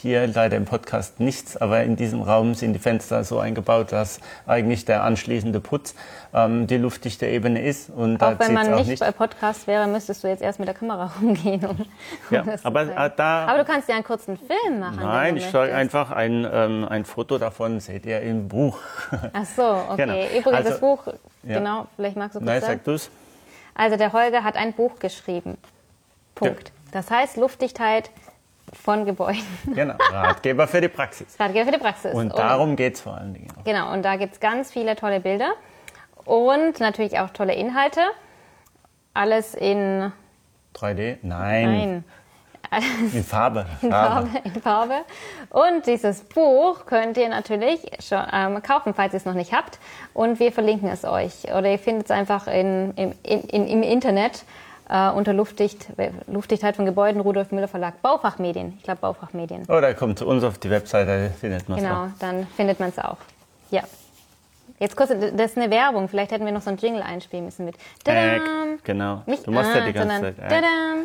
hier 0.00 0.26
leider 0.26 0.56
im 0.56 0.64
Podcast 0.64 1.20
nichts, 1.20 1.56
aber 1.56 1.82
in 1.82 1.96
diesem 1.96 2.22
Raum 2.22 2.54
sind 2.54 2.72
die 2.72 2.78
Fenster 2.78 3.24
so 3.24 3.38
eingebaut, 3.38 3.92
dass 3.92 4.20
eigentlich 4.46 4.84
der 4.84 5.02
anschließende 5.02 5.60
Putz 5.60 5.94
ähm, 6.32 6.66
die 6.66 6.76
luftdichte 6.76 7.26
Ebene 7.26 7.62
ist. 7.62 7.90
Und 7.90 8.22
Auch 8.22 8.38
wenn 8.38 8.54
man 8.54 8.72
auch 8.72 8.78
nicht, 8.78 8.88
nicht. 8.88 9.00
bei 9.00 9.10
Podcast 9.12 9.66
wäre, 9.66 9.86
müsstest 9.88 10.22
du 10.24 10.28
jetzt 10.28 10.42
erst 10.42 10.58
mit 10.58 10.68
der 10.68 10.74
Kamera 10.74 11.10
rumgehen. 11.20 11.64
Um, 11.64 11.70
um 11.80 11.86
Ja, 12.30 12.44
aber, 12.62 12.82
äh, 12.82 13.10
da- 13.16 13.46
aber 13.46 13.58
du 13.58 13.64
kannst 13.64 13.88
ja 13.88 13.94
einen 13.96 14.04
kurzen 14.04 14.36
Film 14.38 14.78
machen. 14.80 15.00
Nein, 15.00 15.36
ich 15.36 15.52
möchtest. 15.52 15.72
einfach 15.74 16.10
ein, 16.12 16.46
ähm, 16.50 16.86
ein 16.88 17.04
Foto 17.04 17.38
davon, 17.38 17.80
seht 17.80 18.06
ihr 18.06 18.20
im 18.20 18.48
Buch. 18.48 18.78
Ach 19.32 19.44
so, 19.44 19.62
okay. 19.90 19.96
Genau. 19.96 20.14
Übrigens, 20.38 20.46
Also- 20.58 20.70
das 20.70 20.80
Buch, 20.80 21.06
Ja. 21.42 21.58
genau, 21.58 21.86
vielleicht 21.96 22.16
magst 22.16 22.34
du 22.36 22.38
kurz 22.40 22.46
Nein, 22.48 22.60
sagen. 22.60 22.72
sag 22.74 22.84
du's. 22.84 23.10
Also 23.74 23.96
der 23.96 24.12
Holger 24.12 24.42
hat 24.44 24.56
ein 24.56 24.72
Buch 24.72 24.98
geschrieben. 24.98 25.56
Punkt. 26.34 26.72
Das 26.92 27.10
heißt 27.10 27.36
Luftdichtheit 27.36 28.10
von 28.72 29.04
Gebäuden. 29.04 29.42
Genau, 29.74 29.94
Ratgeber 30.12 30.66
für 30.66 30.80
die 30.80 30.88
Praxis. 30.88 31.38
Ratgeber 31.38 31.66
für 31.66 31.72
die 31.72 31.78
Praxis. 31.78 32.14
Und 32.14 32.36
darum 32.36 32.76
geht's 32.76 33.00
vor 33.00 33.16
allen 33.16 33.34
Dingen 33.34 33.48
auch. 33.58 33.64
Genau, 33.64 33.92
und 33.92 34.02
da 34.02 34.16
gibt 34.16 34.34
es 34.34 34.40
ganz 34.40 34.70
viele 34.70 34.96
tolle 34.96 35.20
Bilder 35.20 35.52
und 36.24 36.80
natürlich 36.80 37.18
auch 37.18 37.30
tolle 37.30 37.54
Inhalte. 37.54 38.00
Alles 39.14 39.54
in, 39.54 40.12
3D? 40.74 41.18
Nein, 41.22 41.22
nein, 41.22 42.04
in 43.12 43.24
Farbe. 43.24 43.66
in 43.82 43.90
Farbe, 43.90 44.28
in 44.44 44.62
Farbe. 44.62 44.94
Und 45.50 45.86
dieses 45.86 46.22
Buch 46.22 46.86
könnt 46.86 47.16
ihr 47.16 47.28
natürlich 47.28 47.80
schon 48.00 48.22
ähm, 48.32 48.62
kaufen, 48.62 48.94
falls 48.94 49.14
ihr 49.14 49.18
es 49.18 49.24
noch 49.24 49.34
nicht 49.34 49.52
habt. 49.52 49.78
Und 50.14 50.38
wir 50.38 50.52
verlinken 50.52 50.88
es 50.88 51.04
euch. 51.04 51.44
Oder 51.44 51.70
ihr 51.70 51.78
findet 51.78 52.06
es 52.06 52.10
einfach 52.10 52.46
in, 52.46 52.92
im, 52.94 53.12
in, 53.22 53.66
im 53.66 53.82
Internet 53.82 54.44
äh, 54.88 55.10
unter 55.10 55.32
Luftdicht, 55.32 55.86
Luftdichtheit 56.26 56.76
von 56.76 56.86
Gebäuden, 56.86 57.20
Rudolf 57.20 57.50
Müller 57.52 57.68
Verlag, 57.68 58.00
Baufachmedien. 58.02 58.74
Ich 58.78 58.84
glaube 58.84 59.00
Baufachmedien. 59.00 59.64
Oder 59.66 59.94
kommt 59.94 60.18
zu 60.18 60.26
uns 60.26 60.42
auf 60.44 60.58
die 60.58 60.70
Webseite, 60.70 61.30
findet 61.40 61.68
man 61.68 61.78
es 61.78 61.84
Genau, 61.84 62.08
dann 62.20 62.46
findet 62.56 62.80
man 62.80 62.88
es 62.90 62.98
auch. 62.98 63.18
Ja. 63.70 63.82
Jetzt 64.78 64.96
kurz, 64.96 65.08
das 65.10 65.50
ist 65.50 65.56
eine 65.58 65.70
Werbung. 65.70 66.08
Vielleicht 66.08 66.30
hätten 66.30 66.44
wir 66.44 66.52
noch 66.52 66.62
so 66.62 66.70
einen 66.70 66.78
Jingle 66.78 67.02
einspielen 67.02 67.44
müssen 67.44 67.64
mit. 67.64 67.76
Tadam. 68.04 68.78
genau. 68.84 69.22
Nicht 69.26 69.44
Du 69.46 69.50
machst 69.50 69.74
ja 69.74 69.82
ah, 69.82 69.86
die 69.86 69.92
ganze 69.92 70.20
Zeit. 70.20 70.36
Tadam. 70.38 70.98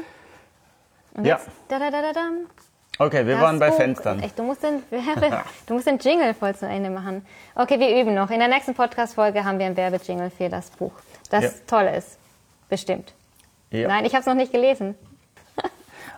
Und 1.16 1.26
Ja. 1.26 1.38
jetzt 1.38 1.50
dadadadadam. 1.70 2.34
Okay, 3.00 3.26
wir 3.26 3.34
Das 3.34 3.44
waren 3.44 3.58
bei 3.60 3.70
Buch- 3.70 3.78
Fenstern. 3.78 4.22
Echt, 4.22 4.38
du, 4.38 4.44
musst 4.44 4.62
den, 4.64 4.84
du 5.66 5.74
musst 5.74 5.88
den 5.88 5.98
Jingle 5.98 6.36
voll 6.36 6.54
zu 6.56 6.68
Ende 6.68 6.92
machen. 6.92 7.26
Okay, 7.56 7.80
wir 7.80 8.00
üben 8.00 8.14
noch. 8.14 8.30
In 8.30 8.38
der 8.40 8.48
nächsten 8.48 8.76
Podcast-Folge 8.76 9.44
haben 9.44 9.58
wir 9.58 9.66
einen 9.66 9.76
Werbejingle 9.78 10.30
für 10.30 10.50
das 10.50 10.70
Buch. 10.70 10.92
Das 11.32 11.44
Ja. 11.44 11.50
toll 11.66 11.86
ist. 11.98 12.20
Bestimmt. 12.70 13.14
Ja. 13.74 13.88
Nein, 13.88 14.06
ich 14.06 14.14
habe 14.14 14.22
es 14.22 14.28
noch 14.28 14.36
nicht 14.36 14.52
gelesen. 14.52 14.96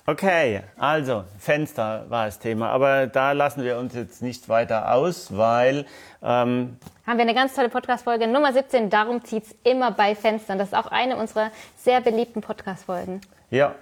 Okay, 0.07 0.61
also 0.77 1.23
Fenster 1.39 2.05
war 2.09 2.25
das 2.25 2.37
Thema, 2.37 2.69
aber 2.69 3.07
da 3.07 3.31
lassen 3.31 3.63
wir 3.63 3.79
uns 3.79 3.95
jetzt 3.95 4.21
nicht 4.21 4.49
weiter 4.49 4.93
aus, 4.93 5.35
weil 5.35 5.87
ähm, 6.21 6.77
Haben 7.07 7.17
wir 7.17 7.21
eine 7.21 7.33
ganz 7.33 7.55
tolle 7.55 7.69
Podcast-Folge, 7.69 8.27
Nummer 8.27 8.53
17. 8.53 8.91
Darum 8.91 9.23
zieht's 9.23 9.55
immer 9.63 9.89
bei 9.89 10.13
Fenstern. 10.13 10.59
Das 10.59 10.67
ist 10.67 10.73
auch 10.75 10.85
eine 10.91 11.15
unserer 11.17 11.49
sehr 11.75 12.01
beliebten 12.01 12.41
Podcast-Folgen. 12.41 13.21
ja, 13.49 13.73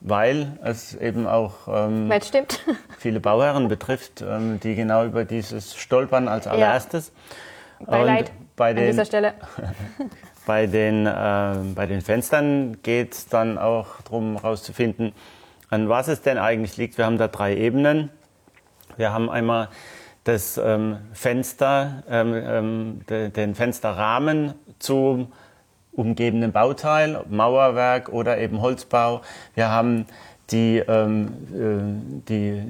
weil 0.00 0.58
es 0.64 0.94
eben 0.94 1.26
auch 1.26 1.68
ähm, 1.68 2.10
es 2.10 2.30
viele 2.98 3.20
Bauherren 3.20 3.68
betrifft, 3.68 4.22
ähm, 4.22 4.60
die 4.60 4.74
genau 4.74 5.04
über 5.04 5.26
dieses 5.26 5.76
stolpern 5.76 6.26
als 6.26 6.46
allererstes. 6.46 7.12
Beileid 7.80 8.30
Und 8.30 8.56
bei 8.56 8.70
an 8.70 8.76
den, 8.76 8.86
dieser 8.86 9.04
Stelle. 9.04 9.34
Bei 10.46 10.66
den, 10.66 11.06
äh, 11.06 11.54
bei 11.74 11.86
den 11.86 12.00
Fenstern 12.00 12.78
geht 12.82 13.12
es 13.12 13.26
dann 13.26 13.58
auch 13.58 14.00
darum 14.02 14.40
herauszufinden, 14.40 15.12
an 15.68 15.88
was 15.88 16.08
es 16.08 16.22
denn 16.22 16.38
eigentlich 16.38 16.76
liegt. 16.76 16.98
Wir 16.98 17.06
haben 17.06 17.18
da 17.18 17.28
drei 17.28 17.56
Ebenen. 17.56 18.10
Wir 18.96 19.12
haben 19.12 19.30
einmal 19.30 19.68
das 20.24 20.58
ähm, 20.58 20.98
Fenster, 21.12 22.02
ähm, 22.08 22.34
ähm, 22.34 23.00
de, 23.08 23.30
den 23.30 23.54
Fensterrahmen 23.54 24.54
zum 24.78 25.32
umgebenden 25.92 26.52
Bauteil, 26.52 27.24
Mauerwerk 27.28 28.08
oder 28.10 28.38
eben 28.38 28.60
Holzbau. 28.60 29.22
Wir 29.54 29.70
haben 29.70 30.06
die, 30.52 30.78
ähm, 30.78 31.28
äh, 31.52 32.22
die 32.28 32.62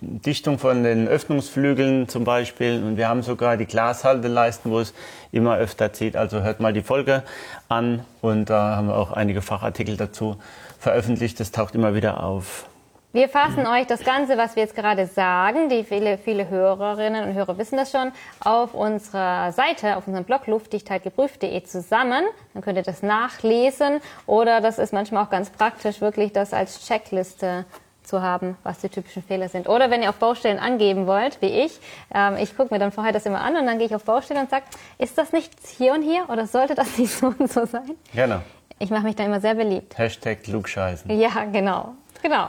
Dichtung 0.00 0.58
von 0.58 0.82
den 0.82 1.08
Öffnungsflügeln 1.08 2.08
zum 2.08 2.24
Beispiel 2.24 2.82
und 2.82 2.96
wir 2.96 3.08
haben 3.08 3.22
sogar 3.22 3.56
die 3.56 3.66
Glashalteleisten, 3.66 4.70
wo 4.70 4.80
es 4.80 4.94
immer 5.32 5.56
öfter 5.56 5.92
zieht. 5.92 6.16
Also 6.16 6.42
hört 6.42 6.60
mal 6.60 6.72
die 6.72 6.82
Folge 6.82 7.22
an 7.68 8.04
und 8.20 8.50
da 8.50 8.76
haben 8.76 8.88
wir 8.88 8.96
auch 8.96 9.12
einige 9.12 9.42
Fachartikel 9.42 9.96
dazu 9.96 10.36
veröffentlicht. 10.78 11.38
Das 11.40 11.52
taucht 11.52 11.74
immer 11.74 11.94
wieder 11.94 12.22
auf. 12.22 12.69
Wir 13.12 13.28
fassen 13.28 13.66
euch 13.66 13.88
das 13.88 14.04
Ganze, 14.04 14.38
was 14.38 14.54
wir 14.54 14.62
jetzt 14.62 14.76
gerade 14.76 15.08
sagen, 15.08 15.68
die 15.68 15.82
viele, 15.82 16.16
viele 16.16 16.48
Hörerinnen 16.48 17.24
und 17.28 17.34
Hörer 17.34 17.58
wissen 17.58 17.76
das 17.76 17.90
schon, 17.90 18.12
auf 18.38 18.72
unserer 18.72 19.50
Seite, 19.50 19.96
auf 19.96 20.06
unserem 20.06 20.24
Blog 20.24 20.46
luftdichtheitgeprüft.de 20.46 21.60
zusammen. 21.64 22.22
Dann 22.54 22.62
könnt 22.62 22.76
ihr 22.76 22.84
das 22.84 23.02
nachlesen 23.02 24.00
oder 24.26 24.60
das 24.60 24.78
ist 24.78 24.92
manchmal 24.92 25.24
auch 25.24 25.30
ganz 25.30 25.50
praktisch, 25.50 26.00
wirklich 26.00 26.32
das 26.32 26.52
als 26.52 26.86
Checkliste 26.86 27.64
zu 28.04 28.22
haben, 28.22 28.56
was 28.62 28.78
die 28.78 28.88
typischen 28.88 29.24
Fehler 29.24 29.48
sind. 29.48 29.68
Oder 29.68 29.90
wenn 29.90 30.04
ihr 30.04 30.10
auf 30.10 30.16
Baustellen 30.20 30.60
angeben 30.60 31.08
wollt, 31.08 31.42
wie 31.42 31.64
ich, 31.64 31.80
ähm, 32.14 32.36
ich 32.40 32.56
gucke 32.56 32.72
mir 32.72 32.78
dann 32.78 32.92
vorher 32.92 33.12
das 33.12 33.26
immer 33.26 33.40
an 33.40 33.56
und 33.56 33.66
dann 33.66 33.78
gehe 33.78 33.88
ich 33.88 33.94
auf 33.96 34.04
Baustellen 34.04 34.42
und 34.42 34.50
sage, 34.50 34.66
ist 34.98 35.18
das 35.18 35.32
nicht 35.32 35.52
hier 35.76 35.94
und 35.94 36.02
hier 36.02 36.30
oder 36.30 36.46
sollte 36.46 36.76
das 36.76 36.96
nicht 36.96 37.12
so 37.12 37.34
und 37.36 37.52
so 37.52 37.66
sein? 37.66 37.90
Genau. 38.14 38.40
Ich 38.78 38.90
mache 38.90 39.02
mich 39.02 39.16
da 39.16 39.24
immer 39.24 39.40
sehr 39.40 39.56
beliebt. 39.56 39.98
Hashtag 39.98 40.44
Klugscheißen. 40.44 41.10
Ja, 41.18 41.44
genau. 41.50 41.96
Genau. 42.22 42.48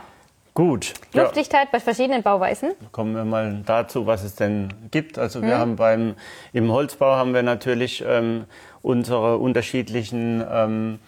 Gut. 0.54 0.92
Ja. 1.14 1.22
Luftdichtheit 1.22 1.70
bei 1.72 1.80
verschiedenen 1.80 2.22
Bauweisen. 2.22 2.72
Kommen 2.92 3.14
wir 3.14 3.24
mal 3.24 3.62
dazu, 3.64 4.06
was 4.06 4.22
es 4.22 4.34
denn 4.34 4.68
gibt. 4.90 5.18
Also 5.18 5.40
wir 5.40 5.54
Mhm. 5.56 5.60
haben 5.60 5.76
beim 5.76 6.14
im 6.52 6.70
Holzbau 6.70 7.14
haben 7.16 7.32
wir 7.32 7.42
natürlich 7.42 8.04
ähm, 8.06 8.44
unsere 8.82 9.38
unterschiedlichen 9.38 10.44
ähm, 10.52 10.98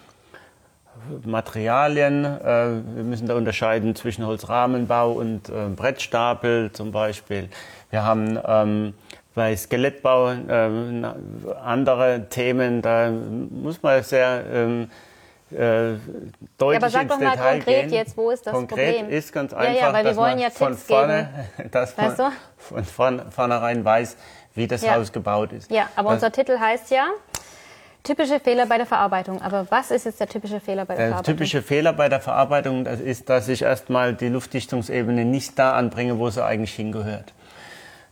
Materialien. 1.26 2.24
Äh, 2.24 2.46
wir 2.96 3.04
müssen 3.04 3.26
da 3.28 3.34
unterscheiden 3.34 3.94
zwischen 3.94 4.26
Holzrahmenbau 4.26 5.12
und 5.12 5.48
äh, 5.50 5.68
Brettstapel 5.76 6.70
zum 6.72 6.92
Beispiel. 6.92 7.50
Wir 7.90 8.02
haben 8.04 8.38
ähm, 8.46 8.94
bei 9.34 9.54
Skelettbau 9.56 10.32
na- 10.32 11.16
andere 11.62 12.28
Themen. 12.30 12.80
Da 12.80 13.10
muss 13.10 13.82
man 13.82 14.02
sehr 14.02 14.44
ähm, 14.50 14.90
äh, 15.50 15.94
deutlich 16.58 16.82
aber 16.82 16.90
sag 16.90 17.08
doch 17.08 17.18
mal 17.20 17.30
Detail 17.32 17.52
konkret 17.58 17.80
gehen. 17.88 17.94
jetzt, 17.94 18.16
wo 18.16 18.30
ist 18.30 18.46
das 18.46 18.52
Konkret 18.52 18.96
Problem? 18.96 19.08
ist 19.16 19.32
ganz 19.32 19.52
Ja, 19.52 19.58
einfach, 19.58 19.74
ja, 19.80 19.92
weil 19.92 20.04
wir 20.04 20.10
dass 20.10 20.16
wollen 20.16 20.30
man 20.30 20.38
ja 20.40 20.50
von 20.50 20.72
Tipps 20.72 20.82
vorne, 20.84 21.28
dass 21.70 21.96
man 21.96 22.06
Weißt 22.08 22.18
du? 22.18 22.32
von 22.56 22.84
vorn, 22.84 23.22
vornherein 23.30 23.84
weiß, 23.84 24.16
wie 24.54 24.66
das 24.66 24.82
Ja. 24.82 24.94
Haus 24.96 25.12
gebaut 25.12 25.52
ist. 25.52 25.70
Ja, 25.70 25.88
aber 25.96 26.10
das, 26.10 26.16
unser 26.16 26.32
Titel 26.32 26.58
heißt 26.58 26.90
ja 26.90 27.06
typische 28.02 28.38
Fehler 28.38 28.66
bei 28.66 28.76
der 28.76 28.86
Verarbeitung. 28.86 29.40
Aber 29.40 29.66
was 29.70 29.90
ist 29.90 30.04
jetzt 30.04 30.20
der 30.20 30.28
typische 30.28 30.60
Fehler 30.60 30.84
bei 30.84 30.94
der 30.94 31.04
der 31.06 31.08
Verarbeitung? 31.14 31.36
typische 31.36 31.62
Fehler 31.62 31.92
bei 31.94 32.08
der 32.08 32.20
Verarbeitung 32.20 32.84
das 32.84 33.00
ist, 33.00 33.28
dass 33.30 33.48
ich 33.48 33.62
erstmal 33.62 34.14
die 34.14 34.28
Luftdichtungsebene 34.28 35.24
nicht 35.24 35.58
da 35.58 35.72
anbringe, 35.72 36.18
wo 36.18 36.28
sie 36.30 36.44
eigentlich 36.44 36.74
hingehört. 36.74 37.32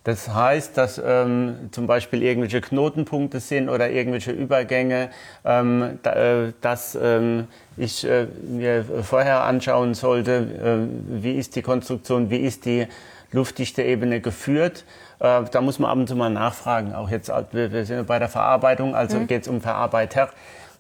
Das 0.05 0.29
heißt, 0.35 0.77
dass 0.77 1.01
ähm, 1.05 1.69
zum 1.71 1.87
Beispiel 1.87 2.25
irgendwelche 2.25 2.61
Knotenpunkte 2.61 3.38
sind 3.38 3.69
oder 3.69 3.88
irgendwelche 3.91 4.33
Übergänge, 4.33 5.11
ähm, 5.45 6.01
da, 6.03 6.12
äh, 6.12 6.53
dass 6.61 6.99
ähm, 7.01 7.47
ich 7.77 8.05
äh, 8.05 8.27
mir 8.43 8.85
vorher 9.03 9.45
anschauen 9.45 9.95
sollte, 9.95 10.88
äh, 10.91 11.23
wie 11.23 11.35
ist 11.35 11.55
die 11.55 11.62
Konstruktion, 11.62 12.31
wie 12.31 12.38
ist 12.38 12.65
die 12.65 12.88
luftdichte 13.31 13.83
Ebene 13.83 14.21
geführt. 14.21 14.85
Äh, 15.21 15.45
da 15.51 15.61
muss 15.61 15.79
man 15.79 15.91
ab 15.91 15.99
und 15.99 16.09
zu 16.09 16.17
mal 16.17 16.31
nachfragen. 16.31 16.95
Auch 16.95 17.09
jetzt, 17.09 17.29
äh, 17.29 17.45
wir, 17.53 17.73
wir 17.73 17.85
sind 17.85 18.07
bei 18.09 18.19
der 18.19 18.29
Verarbeitung, 18.29 18.97
also 18.97 19.21
geht 19.21 19.43
es 19.43 19.49
um 19.49 19.61
Verarbeiter, 19.61 20.31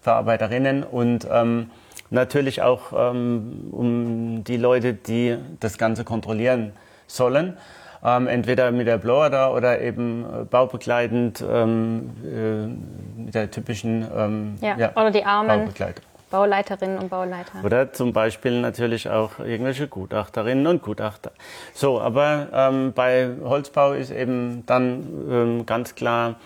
Verarbeiterinnen 0.00 0.82
und 0.82 1.28
ähm, 1.30 1.70
natürlich 2.10 2.60
auch 2.60 2.92
ähm, 2.92 3.68
um 3.70 4.42
die 4.42 4.56
Leute, 4.56 4.94
die 4.94 5.38
das 5.60 5.78
Ganze 5.78 6.02
kontrollieren 6.02 6.72
sollen. 7.06 7.56
Ähm, 8.04 8.26
entweder 8.26 8.70
mit 8.70 8.86
der 8.86 8.98
Blower 8.98 9.30
da 9.30 9.50
oder 9.50 9.80
eben 9.80 10.24
äh, 10.24 10.44
baubegleitend 10.44 11.44
ähm, 11.48 12.10
äh, 12.24 13.20
mit 13.22 13.34
der 13.34 13.50
typischen 13.50 14.06
ähm, 14.16 14.58
ja. 14.60 14.76
Ja, 14.76 14.90
oder 14.92 15.10
die 15.10 15.24
Armen. 15.24 15.48
Baubegleitung. 15.48 16.04
Bauleiterinnen 16.30 16.98
und 16.98 17.10
Bauleiter. 17.10 17.62
Oder 17.62 17.92
zum 17.92 18.14
Beispiel 18.14 18.62
natürlich 18.62 19.10
auch 19.10 19.38
irgendwelche 19.38 19.86
Gutachterinnen 19.86 20.66
und 20.66 20.82
Gutachter. 20.82 21.30
So, 21.74 22.00
aber 22.00 22.48
ähm, 22.54 22.94
bei 22.94 23.28
Holzbau 23.44 23.92
ist 23.92 24.10
eben 24.10 24.64
dann 24.64 25.06
ähm, 25.30 25.66
ganz 25.66 25.94
klar, 25.94 26.36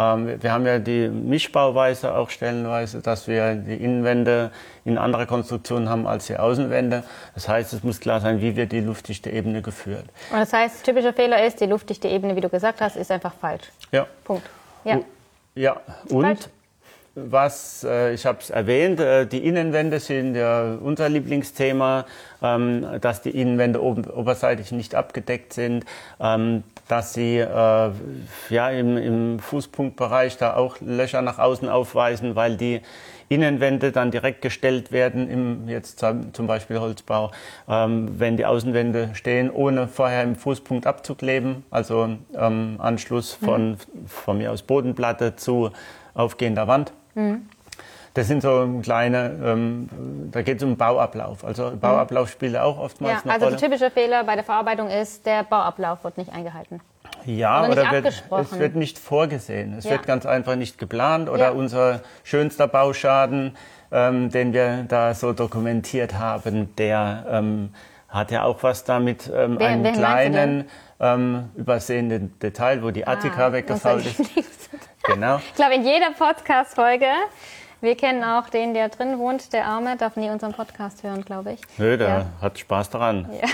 wir 0.00 0.52
haben 0.52 0.66
ja 0.66 0.78
die 0.78 1.08
Mischbauweise 1.08 2.14
auch 2.14 2.30
stellenweise, 2.30 3.02
dass 3.02 3.28
wir 3.28 3.54
die 3.54 3.74
Innenwände 3.74 4.50
in 4.84 4.96
anderer 4.96 5.26
Konstruktion 5.26 5.88
haben 5.88 6.06
als 6.06 6.26
die 6.26 6.36
Außenwände. 6.36 7.04
Das 7.34 7.48
heißt, 7.48 7.72
es 7.72 7.82
muss 7.82 8.00
klar 8.00 8.20
sein, 8.20 8.40
wie 8.40 8.56
wird 8.56 8.72
die 8.72 8.80
luftdichte 8.80 9.30
Ebene 9.30 9.62
geführt. 9.62 10.06
Und 10.30 10.38
das 10.38 10.52
heißt, 10.52 10.84
typischer 10.84 11.12
Fehler 11.12 11.44
ist, 11.44 11.60
die 11.60 11.66
luftdichte 11.66 12.08
Ebene, 12.08 12.34
wie 12.34 12.40
du 12.40 12.48
gesagt 12.48 12.80
hast, 12.80 12.96
ist 12.96 13.10
einfach 13.10 13.34
falsch. 13.34 13.64
Ja. 13.92 14.06
Punkt. 14.24 14.48
Ja. 14.84 15.00
Ja, 15.54 15.80
und 16.08 16.22
falsch 16.22 16.48
was, 17.14 17.84
äh, 17.84 18.14
ich 18.14 18.24
habe 18.26 18.38
es 18.40 18.50
erwähnt, 18.50 19.00
äh, 19.00 19.26
die 19.26 19.44
Innenwände 19.44 20.00
sind 20.00 20.34
ja 20.34 20.76
unser 20.80 21.08
Lieblingsthema, 21.08 22.06
ähm, 22.42 22.86
dass 23.00 23.22
die 23.22 23.30
Innenwände 23.30 23.82
oben, 23.82 24.04
oberseitig 24.04 24.72
nicht 24.72 24.94
abgedeckt 24.94 25.52
sind, 25.52 25.84
ähm, 26.20 26.62
dass 26.90 27.14
sie 27.14 27.38
äh, 27.38 27.90
ja, 28.50 28.70
im, 28.70 28.96
im 28.96 29.38
Fußpunktbereich 29.38 30.36
da 30.38 30.56
auch 30.56 30.76
Löcher 30.80 31.22
nach 31.22 31.38
außen 31.38 31.68
aufweisen, 31.68 32.34
weil 32.34 32.56
die 32.56 32.80
Innenwände 33.28 33.92
dann 33.92 34.10
direkt 34.10 34.42
gestellt 34.42 34.90
werden, 34.90 35.30
im 35.30 35.68
jetzt 35.68 36.04
zum 36.32 36.46
Beispiel 36.48 36.80
Holzbau, 36.80 37.30
ähm, 37.68 38.18
wenn 38.18 38.36
die 38.36 38.44
Außenwände 38.44 39.10
stehen, 39.14 39.50
ohne 39.50 39.86
vorher 39.86 40.24
im 40.24 40.34
Fußpunkt 40.34 40.84
abzukleben, 40.84 41.64
also 41.70 42.16
ähm, 42.36 42.74
Anschluss 42.78 43.32
von, 43.32 43.70
mhm. 43.70 43.76
von 44.06 44.38
mir 44.38 44.50
aus 44.50 44.62
Bodenplatte 44.62 45.36
zu 45.36 45.70
aufgehender 46.14 46.66
Wand. 46.66 46.92
Mhm. 47.14 47.46
Das 48.14 48.26
sind 48.26 48.42
so 48.42 48.80
kleine, 48.82 49.38
ähm, 49.44 49.88
da 50.32 50.42
geht 50.42 50.58
es 50.58 50.64
um 50.64 50.76
Bauablauf. 50.76 51.44
Also 51.44 51.72
Bauablauf 51.80 52.28
mhm. 52.28 52.32
spielt 52.32 52.56
auch 52.56 52.78
oftmals 52.78 53.14
ja, 53.14 53.20
eine 53.22 53.32
also 53.32 53.44
Rolle. 53.46 53.56
Also 53.56 53.68
der 53.68 53.70
typische 53.70 53.90
Fehler 53.90 54.24
bei 54.24 54.34
der 54.34 54.44
Verarbeitung 54.44 54.88
ist, 54.88 55.26
der 55.26 55.44
Bauablauf 55.44 56.02
wird 56.02 56.18
nicht 56.18 56.32
eingehalten. 56.32 56.80
Ja, 57.26 57.64
oder, 57.64 57.72
oder 57.72 57.92
wird, 57.92 58.06
es 58.06 58.58
wird 58.58 58.74
nicht 58.74 58.98
vorgesehen. 58.98 59.74
Es 59.78 59.84
ja. 59.84 59.92
wird 59.92 60.06
ganz 60.06 60.26
einfach 60.26 60.56
nicht 60.56 60.78
geplant. 60.78 61.28
Oder 61.28 61.46
ja. 61.46 61.50
unser 61.50 62.00
schönster 62.24 62.66
Bauschaden, 62.66 63.56
ähm, 63.92 64.30
den 64.30 64.52
wir 64.52 64.84
da 64.88 65.14
so 65.14 65.32
dokumentiert 65.32 66.18
haben, 66.18 66.74
der 66.76 67.26
ähm, 67.30 67.74
hat 68.08 68.30
ja 68.30 68.42
auch 68.42 68.62
was 68.62 68.84
damit, 68.84 69.30
ähm, 69.32 69.56
wer, 69.58 69.68
einen 69.68 69.92
kleinen 69.92 70.68
ähm, 70.98 71.50
übersehenden 71.56 72.38
Detail, 72.40 72.82
wo 72.82 72.90
die 72.90 73.06
Attika 73.06 73.46
ah, 73.46 73.52
weggefault 73.52 74.06
ist. 74.06 74.70
Genau. 75.04 75.40
Ich 75.48 75.54
glaube, 75.54 75.74
in 75.74 75.84
jeder 75.84 76.10
Podcast-Folge 76.10 77.06
wir 77.80 77.96
kennen 77.96 78.22
auch 78.24 78.48
den, 78.48 78.74
der 78.74 78.88
drin 78.88 79.18
wohnt, 79.18 79.52
der 79.52 79.66
Arme, 79.66 79.96
darf 79.96 80.16
nie 80.16 80.28
unseren 80.30 80.52
Podcast 80.52 81.02
hören, 81.02 81.24
glaube 81.24 81.52
ich. 81.52 81.60
Nö, 81.78 81.96
der 81.96 82.08
ja. 82.08 82.26
hat 82.40 82.58
Spaß 82.58 82.90
daran. 82.90 83.28
Ja, 83.40 83.46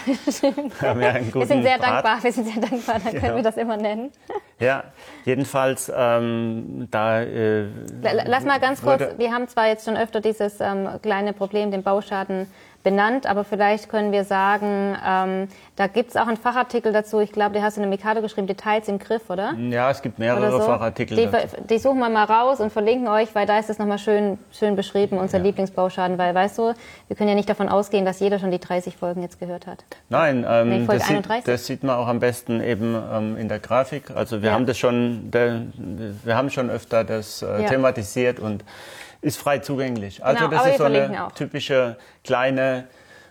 wir, 0.42 0.88
haben 0.88 1.00
ja 1.00 1.08
einen 1.10 1.26
guten 1.26 1.40
wir 1.40 1.46
sind 1.46 1.62
sehr 1.62 1.78
Draht. 1.78 2.04
dankbar, 2.04 2.22
wir 2.22 2.32
sind 2.32 2.46
sehr 2.46 2.60
dankbar, 2.60 2.96
dann 3.02 3.20
können 3.20 3.36
wir 3.36 3.42
das 3.42 3.56
immer 3.56 3.76
nennen. 3.76 4.10
Ja, 4.58 4.84
jedenfalls 5.24 5.92
ähm, 5.94 6.88
da. 6.90 7.22
Äh, 7.22 7.66
Lass 8.02 8.44
mal 8.44 8.58
ganz 8.58 8.82
kurz, 8.82 9.02
wir 9.16 9.32
haben 9.32 9.48
zwar 9.48 9.68
jetzt 9.68 9.84
schon 9.84 9.96
öfter 9.96 10.20
dieses 10.20 10.60
ähm, 10.60 10.88
kleine 11.02 11.32
Problem, 11.32 11.70
den 11.70 11.82
Bauschaden 11.82 12.46
benannt, 12.86 13.26
aber 13.26 13.42
vielleicht 13.42 13.88
können 13.88 14.12
wir 14.12 14.22
sagen, 14.22 14.96
ähm, 15.04 15.48
da 15.74 15.88
gibt 15.88 16.10
es 16.10 16.16
auch 16.16 16.28
einen 16.28 16.36
Fachartikel 16.36 16.92
dazu. 16.92 17.18
Ich 17.18 17.32
glaube, 17.32 17.52
der 17.52 17.64
hast 17.64 17.76
du 17.76 17.80
in 17.82 17.90
der 17.90 17.90
Mikado 17.90 18.22
geschrieben, 18.22 18.46
Details 18.46 18.86
im 18.86 19.00
Griff, 19.00 19.28
oder? 19.28 19.54
Ja, 19.54 19.90
es 19.90 20.02
gibt 20.02 20.20
mehrere 20.20 20.52
so. 20.52 20.60
Fachartikel. 20.60 21.16
Die, 21.16 21.26
dazu. 21.26 21.56
die 21.68 21.78
suchen 21.80 21.98
wir 21.98 22.08
mal 22.08 22.22
raus 22.22 22.60
und 22.60 22.72
verlinken 22.72 23.08
euch, 23.08 23.34
weil 23.34 23.44
da 23.44 23.58
ist 23.58 23.70
es 23.70 23.80
nochmal 23.80 23.98
schön, 23.98 24.38
schön 24.52 24.76
beschrieben, 24.76 25.18
unser 25.18 25.38
ja. 25.38 25.44
Lieblingsbauschaden. 25.44 26.16
Weil, 26.16 26.32
weißt 26.32 26.58
du, 26.58 26.74
wir 27.08 27.16
können 27.16 27.28
ja 27.28 27.34
nicht 27.34 27.48
davon 27.48 27.68
ausgehen, 27.68 28.04
dass 28.04 28.20
jeder 28.20 28.38
schon 28.38 28.52
die 28.52 28.60
30 28.60 28.96
Folgen 28.96 29.20
jetzt 29.20 29.40
gehört 29.40 29.66
hat. 29.66 29.84
Nein, 30.08 30.46
ähm, 30.48 30.86
das, 30.86 31.08
sieht, 31.08 31.28
das, 31.44 31.66
sieht, 31.66 31.82
man 31.82 31.96
auch 31.96 32.06
am 32.06 32.20
besten 32.20 32.62
eben 32.62 32.96
ähm, 33.12 33.36
in 33.36 33.48
der 33.48 33.58
Grafik. 33.58 34.12
Also 34.12 34.42
wir 34.42 34.50
ja. 34.50 34.54
haben 34.54 34.66
das 34.66 34.78
schon, 34.78 35.32
der, 35.32 35.62
wir 36.22 36.36
haben 36.36 36.50
schon 36.50 36.70
öfter 36.70 37.02
das 37.02 37.42
äh, 37.42 37.62
ja. 37.62 37.68
thematisiert 37.68 38.38
und 38.38 38.62
ist 39.20 39.38
frei 39.38 39.58
zugänglich. 39.58 40.24
Also 40.24 40.48
genau, 40.48 40.56
das 40.56 40.70
ist 40.70 40.78
so 40.78 40.84
eine 40.84 41.28
typische 41.34 41.96
kleine. 42.24 42.88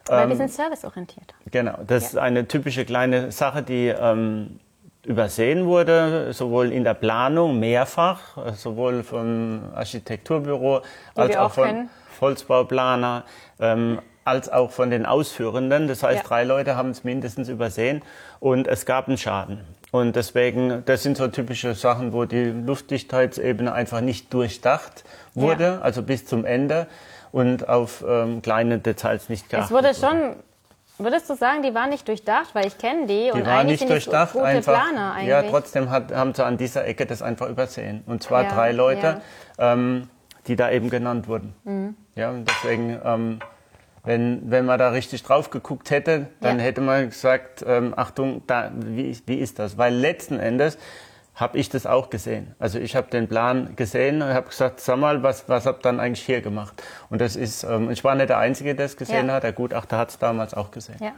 Weil 0.08 0.24
ähm, 0.24 0.30
wir 0.30 0.36
sind 0.36 0.52
serviceorientiert. 0.52 1.34
Genau, 1.52 1.78
das 1.86 2.04
ja. 2.04 2.10
ist 2.10 2.18
eine 2.18 2.48
typische 2.48 2.86
kleine 2.86 3.32
Sache, 3.32 3.64
die 3.64 3.88
ähm, 3.88 4.60
übersehen 5.04 5.66
wurde, 5.66 6.34
sowohl 6.34 6.72
in 6.72 6.84
der 6.84 6.94
Planung 6.94 7.60
mehrfach, 7.60 8.38
sowohl 8.56 9.04
vom 9.04 9.62
Architekturbüro 9.74 10.82
die 11.16 11.20
als 11.20 11.38
auch, 11.38 11.46
auch 11.46 11.54
vom 11.54 11.90
Holzbauplaner. 12.22 13.24
Ähm, 13.60 14.00
als 14.26 14.52
auch 14.52 14.72
von 14.72 14.90
den 14.90 15.06
Ausführenden. 15.06 15.88
Das 15.88 16.04
heißt, 16.04 16.24
ja. 16.24 16.28
drei 16.28 16.44
Leute 16.44 16.76
haben 16.76 16.90
es 16.90 17.04
mindestens 17.04 17.48
übersehen 17.48 18.02
und 18.40 18.68
es 18.68 18.86
gab 18.86 19.08
einen 19.08 19.18
Schaden. 19.18 19.62
Und 19.96 20.18
deswegen, 20.18 20.84
das 20.86 21.04
sind 21.04 21.16
so 21.16 21.30
typische 21.30 21.74
Sachen, 21.74 22.12
wo 22.12 22.26
die 22.26 22.44
Luftdichtheitsebene 22.44 23.72
einfach 23.72 24.02
nicht 24.02 24.34
durchdacht 24.34 25.06
wurde, 25.34 25.64
ja. 25.64 25.80
also 25.80 26.04
bis 26.04 26.26
zum 26.26 26.44
Ende 26.44 26.88
und 27.32 27.70
auf 27.70 28.04
ähm, 28.06 28.42
kleine 28.42 28.80
Details 28.80 29.30
nicht 29.30 29.50
geachtet 29.50 29.72
Es 29.72 29.72
wurde 29.72 29.94
schon, 29.96 30.36
würdest 30.98 31.30
du 31.30 31.36
sagen, 31.36 31.64
die 31.64 31.74
waren 31.74 31.92
nicht 31.92 32.06
durchdacht, 32.10 32.50
weil 32.54 32.68
ich 32.68 32.78
kenne 32.78 33.08
die, 33.08 33.24
die 33.24 33.32
und 33.32 33.46
waren 33.46 33.60
eigentlich 33.60 33.80
nicht 33.80 33.90
durchdacht, 33.90 34.34
gute 34.34 34.44
einfach, 34.44 34.74
Planer 34.74 35.14
eigentlich. 35.14 35.30
Ja, 35.30 35.44
trotzdem 35.44 35.90
hat, 35.90 36.14
haben 36.14 36.34
sie 36.34 36.44
an 36.44 36.58
dieser 36.58 36.86
Ecke 36.86 37.06
das 37.06 37.22
einfach 37.22 37.48
übersehen. 37.48 38.04
Und 38.06 38.22
zwar 38.22 38.44
ja, 38.44 38.52
drei 38.52 38.74
Leute, 38.74 39.22
ja. 39.58 39.74
ähm, 39.74 40.10
die 40.48 40.58
da 40.58 40.72
eben 40.72 40.90
genannt 40.90 41.30
wurden. 41.30 41.56
Mhm. 41.64 41.96
Ja, 42.16 42.32
und 42.32 42.50
deswegen, 42.50 43.00
ähm, 43.02 43.40
wenn, 44.06 44.50
wenn 44.50 44.66
man 44.66 44.80
da 44.80 44.90
richtig 44.90 45.24
drauf 45.24 45.50
geguckt 45.50 45.92
hätte, 45.92 46.28
dann 46.40 46.60
ja. 46.60 46.66
hätte 46.66 46.82
man 46.82 47.10
gesagt, 47.10 47.64
ähm, 47.68 47.94
Achtung, 47.96 48.44
da, 48.48 48.72
wie, 48.76 49.18
wie 49.26 49.36
ist 49.36 49.60
das? 49.60 49.78
Weil 49.78 49.94
letzten 49.94 50.40
Endes 50.40 50.78
habe 51.36 51.58
ich 51.58 51.70
das 51.70 51.86
auch 51.86 52.10
gesehen. 52.10 52.56
Also 52.60 52.80
ich 52.80 52.96
habe 52.96 53.10
den 53.10 53.28
Plan 53.28 53.76
gesehen 53.76 54.22
und 54.22 54.30
habe 54.30 54.48
gesagt, 54.48 54.80
sag 54.80 54.98
mal, 54.98 55.22
was, 55.22 55.50
was 55.50 55.66
habt 55.66 55.86
dann 55.86 56.00
eigentlich 56.00 56.26
hier 56.26 56.42
gemacht? 56.42 56.82
Und 57.10 57.20
das 57.20 57.36
ist, 57.36 57.64
ähm, 57.64 57.92
ich 57.92 58.04
war 58.04 58.16
nicht 58.16 58.30
der 58.30 58.38
Einzige, 58.38 58.74
der 58.74 58.86
es 58.86 58.96
gesehen 58.96 59.28
ja. 59.28 59.34
hat, 59.34 59.44
der 59.44 59.52
Gutachter 59.52 59.98
hat 59.98 60.10
es 60.10 60.18
damals 60.18 60.54
auch 60.54 60.72
gesehen. 60.72 60.98
Ja. 61.02 61.12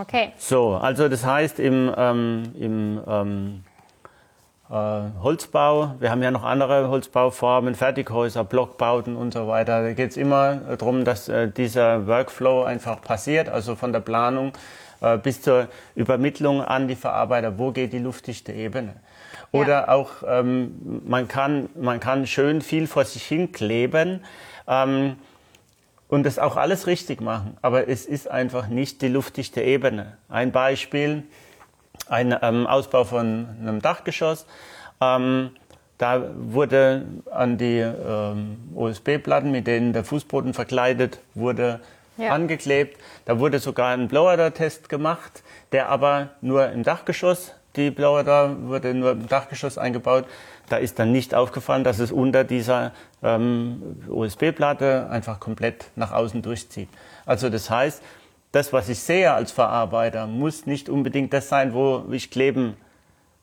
Okay. 0.00 0.32
So, 0.38 0.74
also 0.74 1.08
das 1.08 1.24
heißt 1.24 1.60
im, 1.60 1.92
ähm, 1.96 2.52
im 2.58 3.00
ähm, 3.06 3.64
äh, 3.66 3.71
Holzbau, 4.72 5.96
wir 5.98 6.10
haben 6.10 6.22
ja 6.22 6.30
noch 6.30 6.44
andere 6.44 6.88
Holzbauformen, 6.88 7.74
Fertighäuser, 7.74 8.42
Blockbauten 8.42 9.16
und 9.16 9.34
so 9.34 9.46
weiter. 9.46 9.82
Da 9.82 9.92
geht 9.92 10.12
es 10.12 10.16
immer 10.16 10.54
darum, 10.78 11.04
dass 11.04 11.28
äh, 11.28 11.50
dieser 11.50 12.06
Workflow 12.06 12.62
einfach 12.64 13.02
passiert, 13.02 13.50
also 13.50 13.76
von 13.76 13.92
der 13.92 14.00
Planung 14.00 14.52
äh, 15.02 15.18
bis 15.18 15.42
zur 15.42 15.68
Übermittlung 15.94 16.62
an 16.62 16.88
die 16.88 16.96
Verarbeiter, 16.96 17.58
wo 17.58 17.70
geht 17.72 17.92
die 17.92 17.98
luftdichte 17.98 18.52
Ebene. 18.52 18.94
Oder 19.50 19.72
ja. 19.72 19.88
auch, 19.88 20.10
ähm, 20.26 21.02
man, 21.04 21.28
kann, 21.28 21.68
man 21.74 22.00
kann 22.00 22.26
schön 22.26 22.62
viel 22.62 22.86
vor 22.86 23.04
sich 23.04 23.24
hin 23.24 23.52
kleben 23.52 24.24
ähm, 24.66 25.16
und 26.08 26.24
das 26.24 26.38
auch 26.38 26.56
alles 26.56 26.86
richtig 26.86 27.20
machen. 27.20 27.58
Aber 27.60 27.88
es 27.88 28.06
ist 28.06 28.30
einfach 28.30 28.68
nicht 28.68 29.02
die 29.02 29.08
luftdichte 29.08 29.60
Ebene. 29.60 30.16
Ein 30.30 30.50
Beispiel, 30.50 31.24
ein 32.08 32.36
ähm, 32.42 32.66
Ausbau 32.66 33.04
von 33.04 33.46
einem 33.60 33.80
Dachgeschoss. 33.80 34.46
Ähm, 35.00 35.50
da 35.98 36.22
wurde 36.36 37.06
an 37.30 37.58
die 37.58 37.78
ähm, 37.78 38.58
OSB-Platten, 38.74 39.50
mit 39.50 39.66
denen 39.66 39.92
der 39.92 40.04
Fußboden 40.04 40.54
verkleidet 40.54 41.20
wurde, 41.34 41.80
ja. 42.16 42.30
angeklebt. 42.30 42.98
Da 43.24 43.38
wurde 43.38 43.58
sogar 43.58 43.92
ein 43.94 44.08
Blower-Test 44.08 44.88
gemacht, 44.88 45.42
der 45.70 45.88
aber 45.88 46.30
nur 46.40 46.70
im 46.70 46.82
Dachgeschoss 46.82 47.52
die 47.76 47.90
Blower 47.90 48.22
da 48.22 48.54
wurde 48.62 48.92
nur 48.94 49.12
im 49.12 49.28
Dachgeschoss 49.28 49.78
eingebaut. 49.78 50.26
Da 50.68 50.76
ist 50.76 50.98
dann 50.98 51.12
nicht 51.12 51.34
aufgefallen, 51.34 51.84
dass 51.84 51.98
es 51.98 52.12
unter 52.12 52.44
dieser 52.44 52.92
ähm, 53.22 54.00
USB-Platte 54.08 55.08
einfach 55.10 55.40
komplett 55.40 55.86
nach 55.96 56.12
außen 56.12 56.42
durchzieht. 56.42 56.88
Also 57.24 57.48
das 57.48 57.70
heißt, 57.70 58.02
das, 58.52 58.72
was 58.72 58.88
ich 58.88 59.00
sehe 59.00 59.32
als 59.32 59.52
Verarbeiter, 59.52 60.26
muss 60.26 60.66
nicht 60.66 60.88
unbedingt 60.88 61.32
das 61.32 61.48
sein, 61.48 61.74
wo 61.74 62.04
ich 62.10 62.30
kleben 62.30 62.76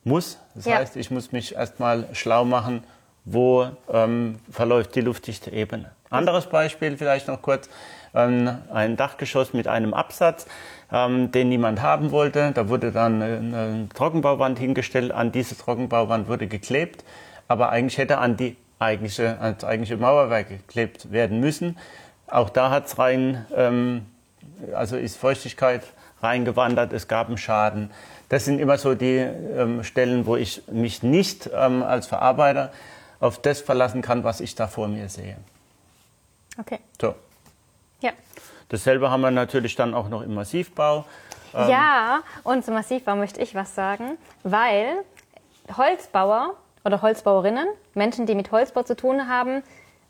muss. 0.04 0.38
Das 0.54 0.64
ja. 0.64 0.76
heißt, 0.76 0.96
ich 0.96 1.10
muss 1.10 1.32
mich 1.32 1.54
erstmal 1.54 2.08
schlau 2.12 2.44
machen, 2.44 2.84
wo 3.24 3.68
ähm, 3.92 4.38
verläuft 4.50 4.94
die 4.94 5.00
luftdichte 5.02 5.50
Ebene. 5.52 5.90
Anderes 6.08 6.46
Beispiel 6.46 6.96
vielleicht 6.96 7.28
noch 7.28 7.42
kurz. 7.42 7.68
Ähm, 8.14 8.58
ein 8.72 8.96
Dachgeschoss 8.96 9.52
mit 9.52 9.68
einem 9.68 9.94
Absatz 9.94 10.46
ähm, 10.92 11.30
den 11.30 11.48
niemand 11.48 11.82
haben 11.82 12.10
wollte. 12.10 12.52
Da 12.52 12.68
wurde 12.68 12.92
dann 12.92 13.22
eine 13.22 13.88
Trockenbauwand 13.94 14.58
hingestellt, 14.58 15.12
an 15.12 15.32
diese 15.32 15.56
Trockenbauwand 15.56 16.28
wurde 16.28 16.46
geklebt, 16.46 17.04
aber 17.48 17.70
eigentlich 17.70 17.98
hätte 17.98 18.18
an 18.18 18.36
die 18.36 18.56
eigentliche, 18.78 19.38
ans 19.40 19.64
eigentliche 19.64 19.96
Mauerwerk 19.96 20.48
geklebt 20.48 21.12
werden 21.12 21.40
müssen. 21.40 21.76
Auch 22.26 22.50
da 22.50 22.70
hat 22.70 22.86
es 22.86 22.98
rein 22.98 23.46
ähm, 23.54 24.06
also 24.74 24.96
ist 24.96 25.16
Feuchtigkeit 25.16 25.82
reingewandert, 26.22 26.92
es 26.92 27.08
gab 27.08 27.28
einen 27.28 27.38
Schaden. 27.38 27.90
Das 28.28 28.44
sind 28.44 28.58
immer 28.58 28.78
so 28.78 28.94
die 28.94 29.16
ähm, 29.16 29.82
Stellen, 29.84 30.26
wo 30.26 30.36
ich 30.36 30.62
mich 30.68 31.02
nicht 31.02 31.50
ähm, 31.52 31.82
als 31.82 32.06
Verarbeiter 32.06 32.72
auf 33.18 33.40
das 33.40 33.60
verlassen 33.60 34.02
kann, 34.02 34.24
was 34.24 34.40
ich 34.40 34.54
da 34.54 34.66
vor 34.66 34.88
mir 34.88 35.08
sehe. 35.08 35.36
Okay. 36.58 36.78
So. 37.00 37.14
Ja. 38.00 38.12
Dasselbe 38.68 39.10
haben 39.10 39.20
wir 39.20 39.30
natürlich 39.30 39.74
dann 39.76 39.94
auch 39.94 40.08
noch 40.08 40.22
im 40.22 40.34
Massivbau. 40.34 41.04
Ähm 41.54 41.68
ja, 41.68 42.20
und 42.44 42.64
zum 42.64 42.74
Massivbau 42.74 43.16
möchte 43.16 43.40
ich 43.40 43.54
was 43.54 43.74
sagen, 43.74 44.16
weil 44.42 45.04
Holzbauer 45.76 46.54
oder 46.84 47.02
Holzbauerinnen, 47.02 47.66
Menschen, 47.94 48.26
die 48.26 48.34
mit 48.34 48.52
Holzbau 48.52 48.82
zu 48.82 48.96
tun 48.96 49.28
haben, 49.28 49.62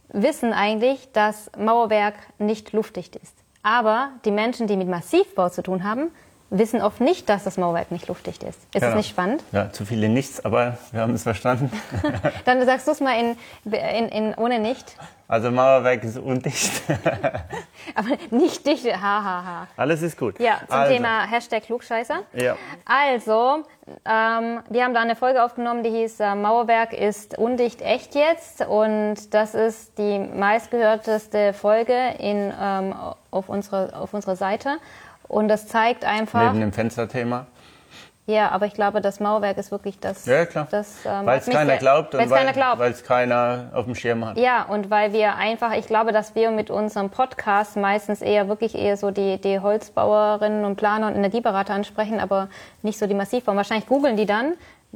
wissen 0.09 0.53
eigentlich, 0.53 1.11
dass 1.13 1.51
Mauerwerk 1.57 2.15
nicht 2.39 2.73
luftdicht 2.73 3.17
ist. 3.17 3.37
Aber 3.63 4.13
die 4.25 4.31
Menschen, 4.31 4.67
die 4.67 4.77
mit 4.77 4.89
Massivbau 4.89 5.49
zu 5.51 5.63
tun 5.63 5.85
haben, 5.85 6.11
wissen 6.51 6.83
oft 6.83 7.01
nicht, 7.01 7.29
dass 7.29 7.45
das 7.45 7.57
Mauerwerk 7.57 7.91
nicht 7.91 8.09
luftdicht 8.09 8.43
ist. 8.43 8.59
Ist 8.75 8.83
ja. 8.83 8.89
das 8.89 8.95
nicht 8.97 9.09
spannend? 9.09 9.43
Ja, 9.53 9.71
zu 9.73 9.85
viele 9.85 10.09
nichts, 10.09 10.45
aber 10.45 10.79
wir 10.93 11.01
haben 11.01 11.15
es 11.15 11.23
verstanden. 11.23 11.71
Dann 12.45 12.65
sagst 12.67 12.87
du 12.89 12.93
es 12.93 13.01
mal 13.01 13.19
in, 13.19 13.37
in, 13.73 14.09
in, 14.09 14.35
ohne 14.35 14.59
nicht. 14.59 14.97
Also 15.29 15.53
Mauerwerk 15.53 16.03
ist 16.03 16.19
undicht. 16.19 16.83
aber 17.95 18.09
nicht 18.31 18.67
dicht, 18.67 18.85
hahaha. 18.85 19.25
Ha, 19.25 19.45
ha. 19.45 19.67
Alles 19.77 20.03
ist 20.03 20.19
gut. 20.19 20.41
Ja, 20.41 20.59
zum 20.67 20.77
also. 20.77 20.93
Thema 20.93 21.25
Hashtag 21.31 21.63
Klugscheißer. 21.63 22.25
Ja. 22.33 22.57
Also, 22.85 23.63
ähm, 24.05 24.61
wir 24.69 24.85
haben 24.85 24.93
da 24.93 25.01
eine 25.01 25.15
Folge 25.15 25.45
aufgenommen, 25.45 25.85
die 25.85 25.91
hieß 25.91 26.19
äh, 26.19 26.35
Mauerwerk 26.35 26.93
ist 26.93 27.39
undicht 27.39 27.81
echt 27.81 28.17
jetzt. 28.17 28.67
Und 28.67 29.33
das 29.33 29.55
ist 29.55 29.97
die 29.99 30.19
meistgehörteste 30.19 31.53
Folge 31.53 31.97
in, 32.19 32.53
ähm, 32.61 32.93
auf, 33.31 33.49
unsere, 33.49 33.95
auf 33.95 34.13
unserer 34.13 34.35
Seite. 34.35 34.79
Und 35.31 35.47
das 35.47 35.69
zeigt 35.69 36.05
einfach. 36.05 36.43
Neben 36.49 36.61
dem 36.61 36.73
Fensterthema. 36.73 37.47
Ja, 38.27 38.51
aber 38.51 38.67
ich 38.67 38.75
glaube, 38.75 39.01
das 39.01 39.19
Mauerwerk 39.19 39.59
ist 39.59 39.71
wirklich 39.71 39.99
das. 39.99 40.27
Ja, 40.27 40.45
klar. 40.45 40.69
Das, 40.71 41.05
ähm, 41.05 41.27
weil 41.27 41.39
es 41.39 41.47
keiner 41.47 41.77
glaubt 41.79 42.15
und 42.15 42.31
weil 42.31 42.93
es 42.93 43.03
keiner 43.03 43.71
auf 43.73 43.87
dem 43.87 43.95
Schirm 43.95 44.25
hat. 44.25 44.39
Ja, 44.39 44.65
und 44.65 44.91
weil 44.91 45.13
wir 45.13 45.37
einfach, 45.37 45.73
ich 45.73 45.87
glaube, 45.87 46.13
dass 46.13 46.35
wir 46.35 46.51
mit 46.51 46.71
unserem 46.71 47.11
Podcast 47.11 47.77
meistens 47.77 48.23
eher 48.23 48.49
wirklich 48.49 48.77
eher 48.77 48.97
so 48.97 49.11
die, 49.11 49.41
die 49.41 49.59
Holzbauerinnen 49.59 50.65
und 50.65 50.77
Planer 50.77 51.09
und 51.09 51.17
Energieberater 51.17 51.75
ansprechen, 51.75 52.21
aber 52.21 52.49
nicht 52.83 52.99
so 52.99 53.07
die 53.07 53.15
Massivbauer. 53.15 53.57
Wahrscheinlich 53.57 53.87
googeln 53.87 54.17
die 54.17 54.27
dann, 54.27 54.55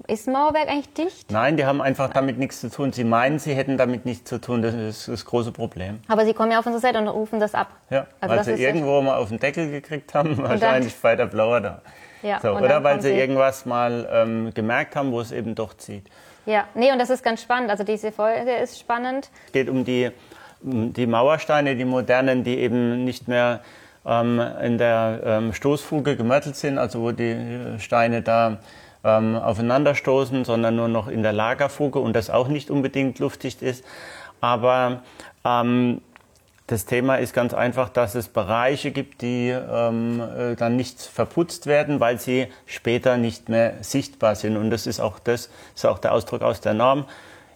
ist 0.09 0.27
ein 0.27 0.33
Mauerwerk 0.33 0.69
eigentlich 0.69 0.93
dicht? 0.95 1.31
Nein, 1.31 1.57
die 1.57 1.65
haben 1.65 1.81
einfach 1.81 2.11
damit 2.11 2.39
nichts 2.39 2.61
zu 2.61 2.71
tun. 2.71 2.93
Sie 2.93 3.05
meinen, 3.05 3.39
sie 3.39 3.55
hätten 3.55 3.77
damit 3.77 4.05
nichts 4.05 4.29
zu 4.29 4.41
tun. 4.41 4.63
Das 4.63 4.75
ist 4.75 5.09
das 5.09 5.25
große 5.25 5.53
Problem. 5.53 6.01
Aber 6.09 6.25
sie 6.25 6.35
kommen 6.35 6.51
ja 6.51 6.59
auf 6.59 6.67
unsere 6.67 6.81
Seite 6.81 6.99
und 6.99 7.09
rufen 7.09 7.39
das 7.41 7.55
ab. 7.55 7.69
Ja, 7.91 8.07
also 8.21 8.37
weil 8.37 8.45
sie 8.45 8.63
irgendwo 8.63 9.01
mal 9.03 9.17
auf 9.17 9.29
den 9.29 9.39
Deckel 9.39 9.71
gekriegt 9.71 10.15
haben, 10.15 10.37
wahrscheinlich 10.39 10.95
bei 10.97 11.17
der 11.17 11.27
Blower 11.27 11.61
da. 11.61 11.83
Ja, 12.23 12.41
so, 12.41 12.53
oder 12.53 12.83
weil 12.83 13.03
sie, 13.03 13.09
sie 13.09 13.15
irgendwas 13.19 13.67
mal 13.67 14.09
ähm, 14.11 14.53
gemerkt 14.55 14.97
haben, 14.97 15.13
wo 15.13 15.21
es 15.21 15.31
eben 15.31 15.55
doch 15.55 15.75
zieht. 15.75 16.09
Ja, 16.47 16.65
nee, 16.75 16.91
und 16.91 16.99
das 16.99 17.11
ist 17.11 17.23
ganz 17.23 17.43
spannend. 17.43 17.71
Also 17.71 17.85
diese 17.85 18.13
Folge 18.13 18.53
ist 18.57 18.79
spannend. 18.79 19.31
Es 19.47 19.53
geht 19.53 19.69
um 19.69 19.85
die, 19.85 20.11
um 20.63 20.93
die 20.93 21.07
Mauersteine, 21.07 21.77
die 21.77 21.85
modernen, 21.85 22.43
die 22.43 22.59
eben 22.59 23.05
nicht 23.05 23.29
mehr 23.29 23.61
ähm, 24.07 24.41
in 24.63 24.79
der 24.79 25.21
ähm, 25.25 25.53
Stoßfuge 25.53 26.17
gemörtelt 26.17 26.57
sind, 26.57 26.79
also 26.79 27.01
wo 27.01 27.13
die 27.13 27.79
Steine 27.79 28.23
da 28.23 28.59
ähm, 29.05 29.37
aufeinanderstoßen, 29.37 30.45
sondern 30.45 30.77
nur 30.77 30.89
noch 30.89 31.09
in 31.09 31.23
der 31.23 31.33
Lagerfuge 31.33 31.99
und 31.99 32.15
das 32.15 32.31
auch 32.31 32.49
nicht 32.49 32.71
unbedingt 32.71 33.19
luftdicht 33.19 33.63
ist. 33.63 33.85
Aber 34.41 35.03
ähm, 35.45 36.01
das 36.67 36.87
Thema 36.87 37.17
ist 37.17 37.35
ganz 37.35 37.53
einfach, 37.53 37.91
dass 37.91 38.15
es 38.15 38.29
Bereiche 38.29 38.91
gibt, 38.91 39.21
die 39.21 39.51
ähm, 39.51 40.21
äh, 40.21 40.55
dann 40.55 40.77
nicht 40.77 41.01
verputzt 41.01 41.67
werden, 41.67 42.01
weil 42.01 42.19
sie 42.19 42.49
später 42.65 43.19
nicht 43.19 43.51
mehr 43.51 43.75
sichtbar 43.83 44.35
sind. 44.35 44.57
Und 44.57 44.71
das 44.71 44.87
ist 44.87 44.99
auch 44.99 45.19
das, 45.19 45.51
ist 45.75 45.85
auch 45.85 45.99
der 45.99 46.13
Ausdruck 46.13 46.41
aus 46.43 46.63
der 46.63 46.73
Norm. 46.73 47.05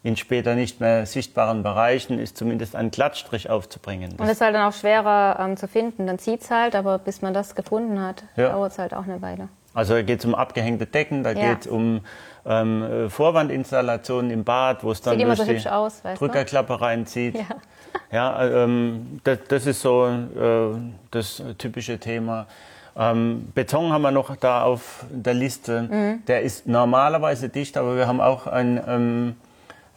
In 0.03 0.17
später 0.17 0.55
nicht 0.55 0.81
mehr 0.81 1.07
sichtbaren 1.07 1.63
Bereichen 1.63 2.19
ist 2.19 2.37
zumindest 2.37 2.77
ein 2.77 2.91
Glattstrich 2.91 3.51
aufzubringen. 3.51 4.11
Das 4.11 4.21
und 4.21 4.27
es 4.27 4.33
ist 4.33 4.41
halt 4.43 4.55
dann 4.55 4.71
auch 4.71 4.75
schwerer 4.75 5.39
ähm, 5.41 5.57
zu 5.57 5.67
finden. 5.67 6.07
Dann 6.07 6.19
zieht 6.19 6.43
es 6.43 6.51
halt, 6.51 6.77
aber 6.77 6.99
bis 6.99 7.23
man 7.23 7.35
das 7.35 7.55
gefunden 7.55 8.01
hat, 8.01 8.23
ja. 8.37 8.51
dauert 8.51 8.73
es 8.73 8.79
halt 8.79 8.95
auch 8.95 9.05
eine 9.05 9.21
Weile. 9.23 9.49
Also 9.79 9.95
da 9.95 10.03
geht 10.03 10.19
es 10.19 10.25
um 10.25 10.35
abgehängte 10.35 10.87
Decken, 10.87 11.23
da 11.23 11.31
ja. 11.31 11.51
geht 11.51 11.61
es 11.61 11.67
um 11.69 12.01
ähm, 12.45 13.09
Vorwandinstallationen 13.09 14.33
im 14.33 14.43
Bad, 14.43 14.83
wo 14.83 14.91
es 14.91 15.01
dann 15.01 15.17
durch 15.17 15.39
so 15.39 15.45
die 15.45 15.69
aus, 15.69 16.03
Drückerklappe 16.19 16.81
reinzieht. 16.81 17.37
Ja, 18.11 18.41
ja 18.43 18.65
ähm, 18.65 19.21
das, 19.23 19.39
das, 19.47 19.67
ist 19.67 19.81
so 19.81 20.09
äh, 20.09 20.77
das 21.13 21.41
typische 21.59 22.01
Thema. 22.01 22.49
Ähm, 22.97 23.53
Beton 23.55 23.93
haben 23.93 24.03
wir 24.03 24.11
noch 24.11 24.35
da 24.35 24.65
auf 24.65 25.05
der 25.11 25.35
Liste. 25.35 25.83
Mhm. 25.83 26.25
Der 26.27 26.43
ist 26.43 26.67
normalerweise 26.67 27.49
dicht, 27.49 27.77
aber 27.77 27.97
wir 27.97 28.09
haben 28.09 28.21
auch 28.21 28.49
ein 28.49 28.83
ähm, 28.85 29.37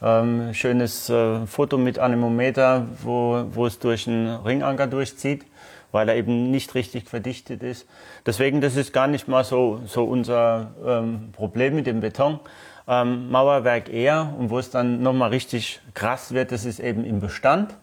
ähm, 0.04 0.54
schönes 0.54 1.10
äh, 1.10 1.48
Foto 1.48 1.80
mit 1.80 1.98
Anemometer, 1.98 2.86
wo, 3.02 3.46
wo 3.52 3.66
es 3.66 3.80
durch 3.80 4.08
einen 4.08 4.28
Ringanker 4.28 4.86
durchzieht 4.86 5.44
weil 5.92 6.10
er 6.10 6.16
eben 6.16 6.52
nicht 6.52 6.76
richtig 6.76 7.08
verdichtet 7.08 7.64
ist. 7.64 7.88
Deswegen, 8.26 8.62
das 8.62 8.76
ist 8.76 8.94
gar 8.94 9.08
nicht 9.08 9.28
mal 9.28 9.44
so, 9.44 9.82
so 9.86 10.04
unser 10.04 10.72
ähm, 10.86 11.30
Problem 11.34 11.76
mit 11.76 11.88
dem 11.88 12.00
Beton. 12.00 12.40
Ähm, 12.88 13.30
Mauerwerk 13.30 13.90
eher 13.90 14.34
und 14.38 14.50
wo 14.50 14.60
es 14.60 14.72
dann 14.72 15.02
nochmal 15.02 15.30
richtig 15.30 15.82
krass 15.94 16.34
wird, 16.34 16.52
das 16.52 16.66
ist 16.66 16.80
eben 16.80 17.06
im 17.06 17.20
Bestand. 17.20 17.76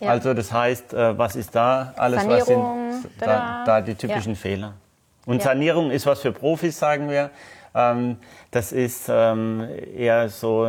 Ja. 0.00 0.10
Also 0.10 0.34
das 0.34 0.52
heißt, 0.52 0.94
äh, 0.94 1.18
was 1.18 1.36
ist 1.36 1.54
da 1.54 1.94
alles, 1.96 2.22
Sanierung, 2.22 2.88
was 2.88 3.02
sind 3.02 3.12
da, 3.20 3.64
da 3.64 3.80
die 3.80 3.94
typischen 3.94 4.32
ja. 4.32 4.38
Fehler. 4.38 4.74
Und 5.26 5.38
ja. 5.38 5.44
Sanierung 5.44 5.90
ist 5.90 6.06
was 6.06 6.20
für 6.20 6.32
Profis, 6.32 6.78
sagen 6.78 7.08
wir. 7.08 7.30
Ähm, 7.74 8.16
das 8.52 8.70
ist 8.70 9.08
ähm, 9.08 9.66
eher 9.96 10.28
so 10.28 10.68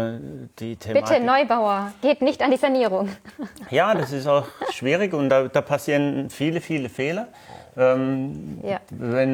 die 0.58 0.78
Thematik. 0.78 1.10
Bitte, 1.10 1.24
Neubauer, 1.24 1.92
geht 2.02 2.22
nicht 2.22 2.42
an 2.42 2.50
die 2.50 2.58
Sanierung. 2.58 3.10
Ja, 3.70 3.94
das 3.94 4.12
ist 4.12 4.28
auch 4.28 4.46
schwierig 4.72 5.14
und 5.14 5.30
da, 5.30 5.48
da 5.48 5.62
passieren 5.62 6.30
viele, 6.30 6.62
viele 6.62 6.90
Fehler. 6.90 7.28
Ähm, 7.76 8.60
ja. 8.64 8.80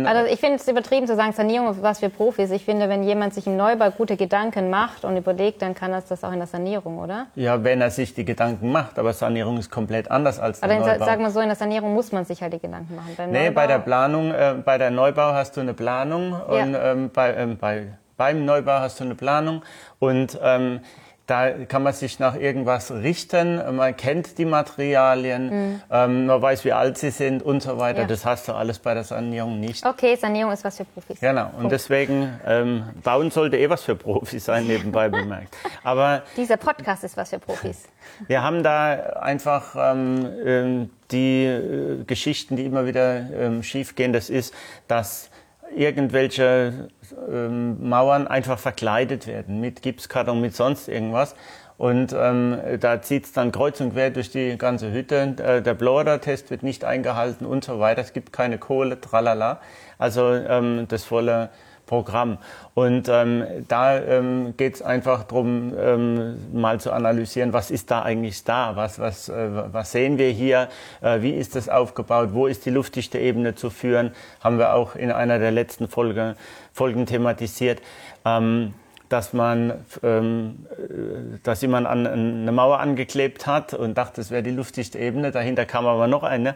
also 0.05 0.31
ich 0.31 0.39
finde 0.39 0.55
es 0.55 0.67
übertrieben 0.67 1.07
zu 1.07 1.15
sagen, 1.15 1.33
Sanierung 1.33 1.71
ist 1.71 1.81
was 1.81 1.99
für 1.99 2.09
Profis. 2.09 2.51
Ich 2.51 2.63
finde, 2.63 2.87
wenn 2.87 3.03
jemand 3.03 3.33
sich 3.33 3.45
im 3.47 3.57
Neubau 3.57 3.91
gute 3.91 4.15
Gedanken 4.15 4.69
macht 4.69 5.03
und 5.03 5.17
überlegt, 5.17 5.61
dann 5.61 5.75
kann 5.75 5.91
er 5.91 6.01
das 6.07 6.23
auch 6.23 6.31
in 6.31 6.39
der 6.39 6.47
Sanierung, 6.47 6.99
oder? 6.99 7.27
Ja, 7.35 7.63
wenn 7.63 7.81
er 7.81 7.91
sich 7.91 8.13
die 8.13 8.23
Gedanken 8.23 8.71
macht, 8.71 8.97
aber 8.97 9.11
Sanierung 9.13 9.57
ist 9.57 9.69
komplett 9.69 10.09
anders 10.09 10.39
als 10.39 10.61
der 10.61 10.69
aber 10.69 10.79
Neubau. 10.79 11.05
Sag 11.05 11.19
mal 11.19 11.31
so, 11.31 11.41
in 11.41 11.47
der 11.47 11.57
Sanierung 11.57 11.93
muss 11.93 12.11
man 12.11 12.23
sich 12.23 12.41
halt 12.41 12.53
die 12.53 12.59
Gedanken 12.59 12.95
machen. 12.95 13.13
Beim 13.17 13.31
nee, 13.31 13.49
Neubau, 13.49 13.55
bei 13.55 13.67
der 13.67 13.79
Planung, 13.79 14.31
äh, 14.31 14.55
bei 14.63 14.77
der 14.77 14.91
Neubau 14.91 15.33
hast 15.33 15.57
du 15.57 15.61
eine 15.61 15.73
Planung 15.73 16.31
ja. 16.31 16.63
und 16.63 16.77
ähm, 16.79 17.09
bei, 17.13 17.33
ähm, 17.33 17.57
bei, 17.57 17.87
beim 18.19 18.43
Neubau 18.43 18.79
hast 18.79 18.99
du 18.99 19.05
eine 19.05 19.15
Planung 19.15 19.63
und 19.97 20.37
ähm, 20.43 20.81
da 21.25 21.51
kann 21.51 21.83
man 21.83 21.93
sich 21.93 22.19
nach 22.19 22.35
irgendwas 22.35 22.91
richten. 22.91 23.75
Man 23.75 23.95
kennt 23.95 24.37
die 24.39 24.45
Materialien, 24.45 25.49
mhm. 25.49 25.81
ähm, 25.91 26.25
man 26.25 26.41
weiß, 26.41 26.65
wie 26.65 26.73
alt 26.73 26.97
sie 26.97 27.11
sind 27.11 27.43
und 27.43 27.61
so 27.61 27.77
weiter. 27.77 28.01
Ja. 28.01 28.07
Das 28.07 28.25
hast 28.25 28.47
du 28.47 28.53
alles 28.53 28.79
bei 28.79 28.93
der 28.95 29.03
Sanierung 29.03 29.59
nicht. 29.59 29.85
Okay, 29.85 30.15
Sanierung 30.15 30.51
ist 30.51 30.63
was 30.63 30.77
für 30.77 30.85
Profis. 30.85 31.19
Genau. 31.19 31.45
Und 31.45 31.51
Punkt. 31.51 31.71
deswegen 31.71 32.39
ähm, 32.45 32.83
bauen 33.03 33.29
sollte 33.29 33.57
eh 33.57 33.69
was 33.69 33.83
für 33.83 33.95
Profis 33.95 34.45
sein, 34.45 34.65
nebenbei 34.65 35.07
bemerkt. 35.09 35.55
Aber 35.83 36.23
dieser 36.35 36.57
Podcast 36.57 37.03
ist 37.03 37.15
was 37.15 37.29
für 37.29 37.39
Profis. 37.39 37.83
Wir 38.27 38.41
haben 38.41 38.63
da 38.63 38.93
einfach 39.21 39.75
ähm, 39.77 40.27
ähm 40.43 40.89
die 41.11 41.45
äh, 41.45 42.03
Geschichten, 42.05 42.55
die 42.55 42.65
immer 42.65 42.85
wieder 42.85 43.31
ähm, 43.33 43.63
schiefgehen. 43.63 44.13
Das 44.13 44.29
ist, 44.29 44.53
dass 44.87 45.31
irgendwelche 45.75 46.89
ähm, 47.31 47.89
Mauern 47.89 48.27
einfach 48.27 48.59
verkleidet 48.59 49.27
werden 49.27 49.59
mit 49.59 49.81
Gipskarton, 49.81 50.39
mit 50.41 50.55
sonst 50.55 50.87
irgendwas. 50.87 51.35
Und 51.77 52.13
ähm, 52.13 52.57
da 52.81 53.01
zieht 53.01 53.23
es 53.23 53.31
dann 53.31 53.53
kreuz 53.53 53.79
und 53.79 53.93
quer 53.93 54.09
durch 54.09 54.29
die 54.29 54.57
ganze 54.57 54.91
Hütte. 54.91 55.35
Äh, 55.41 55.61
der 55.61 55.73
Blower-Test 55.73 56.51
wird 56.51 56.61
nicht 56.61 56.83
eingehalten 56.83 57.45
und 57.45 57.63
so 57.63 57.79
weiter. 57.79 58.01
Es 58.01 58.11
gibt 58.11 58.33
keine 58.33 58.57
Kohle, 58.57 58.99
tralala. 58.99 59.61
Also 59.97 60.33
ähm, 60.33 60.87
das 60.89 61.05
volle 61.05 61.49
Programm. 61.89 62.37
Und 62.75 63.09
ähm, 63.09 63.43
da 63.67 63.99
ähm, 63.99 64.53
geht 64.55 64.75
es 64.75 64.81
einfach 64.83 65.23
darum, 65.23 65.73
ähm, 65.75 66.37
mal 66.53 66.79
zu 66.79 66.93
analysieren, 66.93 67.51
was 67.51 67.71
ist 67.71 67.89
da 67.89 68.03
eigentlich 68.03 68.43
da, 68.43 68.75
was, 68.75 68.99
was, 68.99 69.27
äh, 69.27 69.49
was 69.73 69.91
sehen 69.91 70.19
wir 70.19 70.29
hier, 70.29 70.69
äh, 71.01 71.21
wie 71.21 71.31
ist 71.31 71.55
das 71.55 71.67
aufgebaut, 71.67 72.29
wo 72.33 72.45
ist 72.45 72.65
die 72.67 72.69
luftdichte 72.69 73.17
Ebene 73.17 73.55
zu 73.55 73.71
führen, 73.71 74.11
haben 74.39 74.59
wir 74.59 74.75
auch 74.75 74.95
in 74.95 75.11
einer 75.11 75.39
der 75.39 75.51
letzten 75.51 75.87
Folge, 75.87 76.35
Folgen 76.73 77.07
thematisiert. 77.07 77.81
Ähm, 78.23 78.75
dass 79.09 79.33
man, 79.33 79.73
ähm, 80.03 80.67
äh, 80.77 81.39
dass 81.41 81.63
jemand 81.63 81.87
an 81.87 82.05
eine 82.05 82.51
Mauer 82.51 82.79
angeklebt 82.79 83.47
hat 83.47 83.73
und 83.73 83.97
dachte, 83.97 84.17
das 84.17 84.29
wäre 84.29 84.43
die 84.43 84.51
luftdichte 84.51 84.99
Ebene. 84.99 85.31
Dahinter 85.31 85.65
kam 85.65 85.87
aber 85.87 86.05
noch 86.05 86.21
eine. 86.21 86.53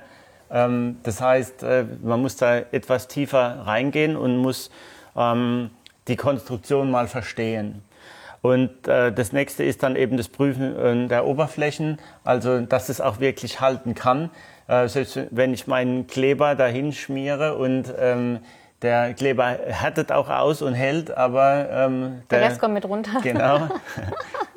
Ähm, 0.51 0.97
das 1.01 1.19
heißt, 1.19 1.63
äh, 1.63 1.85
man 2.03 2.21
muss 2.21 2.35
da 2.35 2.57
etwas 2.57 3.07
tiefer 3.07 3.63
reingehen 3.65 4.15
und 4.15 4.37
muss 4.37 4.69
ähm, 5.15 5.69
die 6.07 6.15
Konstruktion 6.15 6.91
mal 6.91 7.07
verstehen. 7.07 7.83
Und 8.41 8.87
äh, 8.89 9.13
das 9.13 9.31
nächste 9.31 9.63
ist 9.63 9.83
dann 9.83 9.95
eben 9.95 10.17
das 10.17 10.27
Prüfen 10.27 11.05
äh, 11.05 11.07
der 11.07 11.25
Oberflächen, 11.25 11.97
also 12.25 12.59
dass 12.59 12.89
es 12.89 12.99
auch 12.99 13.19
wirklich 13.19 13.61
halten 13.61 13.95
kann. 13.95 14.31
Äh, 14.67 14.89
selbst 14.89 15.17
wenn 15.31 15.53
ich 15.53 15.65
meinen 15.65 16.07
Kleber 16.07 16.55
dahin 16.55 16.91
schmiere 16.91 17.55
und 17.55 17.93
ähm, 17.97 18.39
der 18.81 19.13
Kleber 19.13 19.45
härtet 19.45 20.11
auch 20.11 20.29
aus 20.29 20.61
und 20.61 20.73
hält, 20.73 21.15
aber 21.15 21.69
ähm, 21.71 22.21
der, 22.29 22.39
der 22.39 22.49
Rest 22.49 22.59
kommt 22.59 22.73
mit 22.73 22.85
runter. 22.85 23.21
Genau. 23.23 23.69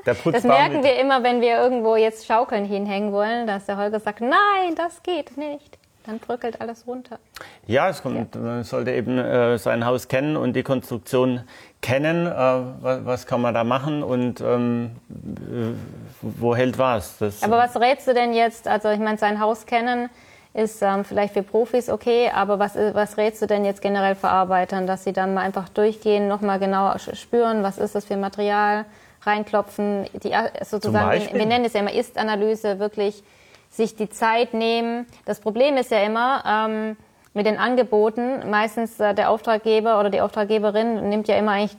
Der 0.05 0.15
das 0.15 0.45
merken 0.45 0.85
wir 0.85 1.01
immer, 1.01 1.25
wenn 1.25 1.41
wir 1.41 1.61
irgendwo 1.61 1.97
jetzt 1.97 2.27
Schaukeln 2.27 2.65
hinhängen 2.65 3.11
wollen, 3.11 3.49
dass 3.49 3.67
der 3.67 3.77
Holger 3.77 3.99
sagt, 3.99 4.21
nein, 4.21 4.77
das 4.77 5.03
geht 5.03 5.37
nicht. 5.37 5.79
Dann 6.07 6.21
bröckelt 6.21 6.61
alles 6.61 6.87
runter. 6.87 7.19
Ja, 7.67 7.89
es 7.89 8.03
kommt, 8.03 8.35
ja. 8.35 8.41
man 8.41 8.65
sollte 8.65 8.93
eben 8.93 9.19
äh, 9.19 9.59
sein 9.59 9.85
Haus 9.85 10.07
kennen 10.07 10.37
und 10.37 10.55
die 10.55 10.63
Konstruktion 10.63 11.43
kennen. 11.83 12.27
Äh, 12.27 12.31
was, 12.31 13.05
was, 13.05 13.27
kann 13.27 13.41
man 13.41 13.55
da 13.55 13.65
machen 13.65 14.03
und 14.03 14.41
ähm, 14.41 14.93
äh, 15.11 15.73
wo 16.23 16.55
hält 16.55 16.79
was? 16.79 17.19
Das, 17.19 17.43
Aber 17.43 17.59
was 17.59 17.79
rätst 17.81 18.07
du 18.07 18.15
denn 18.15 18.35
jetzt? 18.35 18.69
Also 18.69 18.91
ich 18.91 19.01
meine, 19.01 19.19
sein 19.19 19.41
Haus 19.41 19.67
kennen 19.67 20.09
ist 20.55 20.81
ähm, 20.81 21.05
vielleicht 21.05 21.35
für 21.35 21.43
Profis 21.43 21.91
okay, 21.91 22.31
aber 22.33 22.59
was, 22.59 22.77
was 22.77 23.19
rätst 23.19 23.43
du 23.43 23.47
denn 23.47 23.65
jetzt 23.65 23.83
generell 23.83 24.15
Verarbeitern, 24.15 24.87
dass 24.87 25.05
sie 25.05 25.13
dann 25.13 25.35
mal 25.35 25.43
einfach 25.43 25.69
durchgehen, 25.69 26.29
nochmal 26.29 26.59
genau 26.59 26.97
spüren, 26.99 27.63
was 27.63 27.79
ist 27.79 27.95
das 27.95 28.07
für 28.07 28.17
Material, 28.17 28.87
reinklopfen, 29.23 30.07
die 30.23 30.31
äh, 30.31 30.65
sozusagen, 30.65 31.21
wir, 31.21 31.35
wir 31.35 31.47
nennen 31.47 31.65
es 31.65 31.75
ja 31.75 31.81
immer 31.81 31.93
Ist-Analyse, 31.93 32.79
wirklich 32.79 33.23
sich 33.71 33.97
die 33.97 34.09
Zeit 34.09 34.55
nehmen. 34.55 35.07
Das 35.25 35.41
Problem 35.41 35.77
ist 35.77 35.91
ja 35.91 36.01
immer 36.01 36.43
ähm, 36.47 36.97
mit 37.35 37.47
den 37.47 37.59
Angeboten, 37.59 38.51
meistens 38.51 38.99
äh, 38.99 39.15
der 39.15 39.31
Auftraggeber 39.31 40.01
oder 40.01 40.11
die 40.11 40.21
Auftraggeberin 40.21 41.09
nimmt 41.11 41.29
ja 41.29 41.37
immer 41.37 41.53
eigentlich 41.53 41.77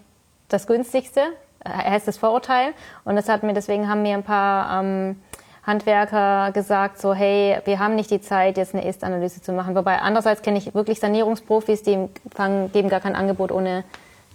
das 0.50 0.68
günstigste, 0.68 1.22
äh, 1.66 1.70
heißt 1.70 2.08
das 2.08 2.18
Vorurteil. 2.18 2.74
Und 3.04 3.16
das 3.16 3.28
hat 3.28 3.44
mir, 3.44 3.54
deswegen 3.54 3.90
haben 3.90 4.04
mir 4.04 4.14
ein 4.14 4.24
paar 4.24 4.82
ähm, 4.82 5.22
Handwerker 5.66 6.52
gesagt, 6.54 7.00
so 7.00 7.14
hey, 7.14 7.60
wir 7.66 7.80
haben 7.80 7.96
nicht 7.96 8.12
die 8.12 8.22
Zeit, 8.22 8.58
jetzt 8.58 8.74
eine 8.74 8.88
Ist-Analyse 8.88 9.42
zu 9.42 9.52
machen. 9.52 9.76
Wobei 9.76 10.00
andererseits 10.00 10.42
kenne 10.42 10.58
ich 10.60 10.74
wirklich 10.74 11.00
Sanierungsprofis, 11.00 11.84
die 11.84 12.08
fangen, 12.34 12.72
geben 12.72 12.88
gar 12.88 13.02
kein 13.02 13.16
Angebot 13.16 13.52
ohne 13.52 13.84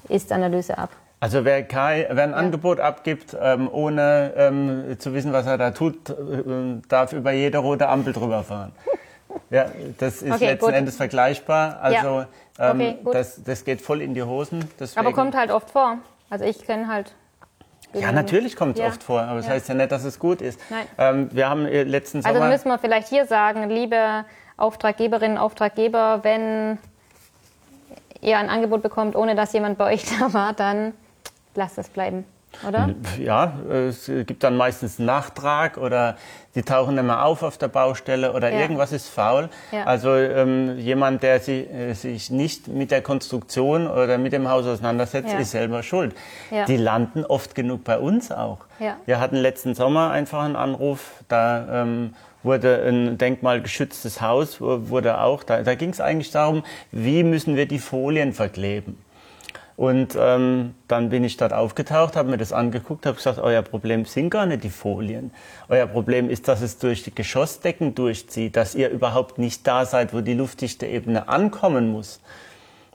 Ist-Analyse 0.08 0.76
ab. 0.76 0.90
Also 1.22 1.44
wer, 1.44 1.62
kein, 1.62 2.06
wer 2.10 2.24
ein 2.24 2.30
ja. 2.30 2.36
Angebot 2.36 2.80
abgibt, 2.80 3.36
ähm, 3.40 3.68
ohne 3.72 4.32
ähm, 4.36 4.96
zu 4.98 5.14
wissen, 5.14 5.32
was 5.32 5.46
er 5.46 5.56
da 5.56 5.70
tut, 5.70 6.10
äh, 6.10 6.14
darf 6.88 7.12
über 7.12 7.30
jede 7.30 7.58
rote 7.58 7.88
Ampel 7.88 8.12
drüber 8.12 8.42
fahren. 8.42 8.72
Ja, 9.48 9.66
das 9.98 10.20
ist 10.20 10.32
okay, 10.32 10.46
letzten 10.46 10.66
gut. 10.66 10.74
Endes 10.74 10.96
vergleichbar. 10.96 11.78
Also 11.80 12.24
ja. 12.58 12.70
ähm, 12.72 12.80
okay, 12.80 12.98
das, 13.12 13.40
das 13.44 13.64
geht 13.64 13.82
voll 13.82 14.02
in 14.02 14.14
die 14.14 14.24
Hosen. 14.24 14.68
Deswegen. 14.80 15.06
Aber 15.06 15.14
kommt 15.14 15.36
halt 15.36 15.52
oft 15.52 15.70
vor. 15.70 15.98
Also 16.28 16.44
ich 16.44 16.66
kenne 16.66 16.88
halt. 16.88 17.14
Ja, 17.94 18.10
natürlich 18.10 18.56
kommt 18.56 18.74
es 18.74 18.80
ja. 18.80 18.88
oft 18.88 19.04
vor, 19.04 19.20
aber 19.20 19.36
das 19.36 19.48
heißt 19.48 19.68
ja 19.68 19.76
nicht, 19.76 19.92
dass 19.92 20.02
es 20.02 20.18
gut 20.18 20.42
ist. 20.42 20.58
Nein. 20.70 20.86
Ähm, 20.98 21.28
wir 21.30 21.48
haben 21.48 21.66
äh, 21.66 21.84
letzten 21.84 22.18
also 22.18 22.30
Sommer... 22.30 22.46
Also 22.46 22.52
müssen 22.52 22.68
wir 22.68 22.78
vielleicht 22.78 23.06
hier 23.06 23.26
sagen, 23.26 23.70
liebe 23.70 24.24
Auftraggeberinnen, 24.56 25.38
Auftraggeber, 25.38 26.24
wenn 26.24 26.78
ihr 28.20 28.38
ein 28.38 28.48
Angebot 28.48 28.82
bekommt, 28.82 29.14
ohne 29.14 29.36
dass 29.36 29.52
jemand 29.52 29.78
bei 29.78 29.92
euch 29.92 30.04
da 30.18 30.32
war, 30.32 30.52
dann 30.52 30.94
lasst 31.54 31.78
es 31.78 31.88
bleiben, 31.88 32.24
oder? 32.68 32.90
Ja, 33.18 33.54
es 33.70 34.06
gibt 34.06 34.44
dann 34.44 34.56
meistens 34.56 34.98
einen 34.98 35.06
Nachtrag 35.06 35.78
oder 35.78 36.16
die 36.54 36.62
tauchen 36.62 36.94
mehr 36.94 37.24
auf 37.24 37.42
auf 37.42 37.56
der 37.56 37.68
Baustelle 37.68 38.32
oder 38.32 38.50
ja. 38.50 38.60
irgendwas 38.60 38.92
ist 38.92 39.08
faul. 39.08 39.48
Ja. 39.72 39.84
Also 39.84 40.14
ähm, 40.14 40.78
jemand, 40.78 41.22
der 41.22 41.40
sich, 41.40 41.70
äh, 41.70 41.94
sich 41.94 42.30
nicht 42.30 42.68
mit 42.68 42.90
der 42.90 43.02
Konstruktion 43.02 43.86
oder 43.86 44.18
mit 44.18 44.32
dem 44.32 44.48
Haus 44.48 44.66
auseinandersetzt, 44.66 45.32
ja. 45.32 45.38
ist 45.38 45.52
selber 45.52 45.82
schuld. 45.82 46.14
Die 46.68 46.76
landen 46.76 47.24
oft 47.24 47.54
genug 47.54 47.84
bei 47.84 47.98
uns 47.98 48.30
auch. 48.30 48.58
Wir 49.06 49.20
hatten 49.20 49.36
letzten 49.36 49.74
Sommer 49.74 50.10
einfach 50.10 50.42
einen 50.42 50.56
Anruf, 50.56 51.22
da 51.28 51.82
ähm, 51.82 52.14
wurde 52.42 52.82
ein 52.86 53.16
denkmalgeschütztes 53.16 54.20
Haus, 54.20 54.60
wurde 54.60 55.20
auch, 55.20 55.44
da, 55.44 55.62
da 55.62 55.74
ging 55.74 55.90
es 55.90 56.00
eigentlich 56.00 56.32
darum, 56.32 56.64
wie 56.90 57.22
müssen 57.22 57.56
wir 57.56 57.66
die 57.66 57.78
Folien 57.78 58.32
verkleben. 58.32 58.98
Und 59.82 60.16
ähm, 60.16 60.76
dann 60.86 61.08
bin 61.08 61.24
ich 61.24 61.38
dort 61.38 61.52
aufgetaucht, 61.52 62.14
habe 62.14 62.30
mir 62.30 62.36
das 62.36 62.52
angeguckt, 62.52 63.04
habe 63.04 63.16
gesagt, 63.16 63.40
euer 63.40 63.62
Problem 63.62 64.04
sind 64.04 64.30
gar 64.30 64.46
nicht 64.46 64.62
die 64.62 64.70
Folien. 64.70 65.32
Euer 65.68 65.88
Problem 65.88 66.30
ist, 66.30 66.46
dass 66.46 66.60
es 66.60 66.78
durch 66.78 67.02
die 67.02 67.12
Geschossdecken 67.12 67.92
durchzieht, 67.96 68.54
dass 68.54 68.76
ihr 68.76 68.90
überhaupt 68.90 69.38
nicht 69.38 69.66
da 69.66 69.84
seid, 69.84 70.14
wo 70.14 70.20
die 70.20 70.34
luftdichte 70.34 70.86
Ebene 70.86 71.28
ankommen 71.28 71.90
muss. 71.90 72.20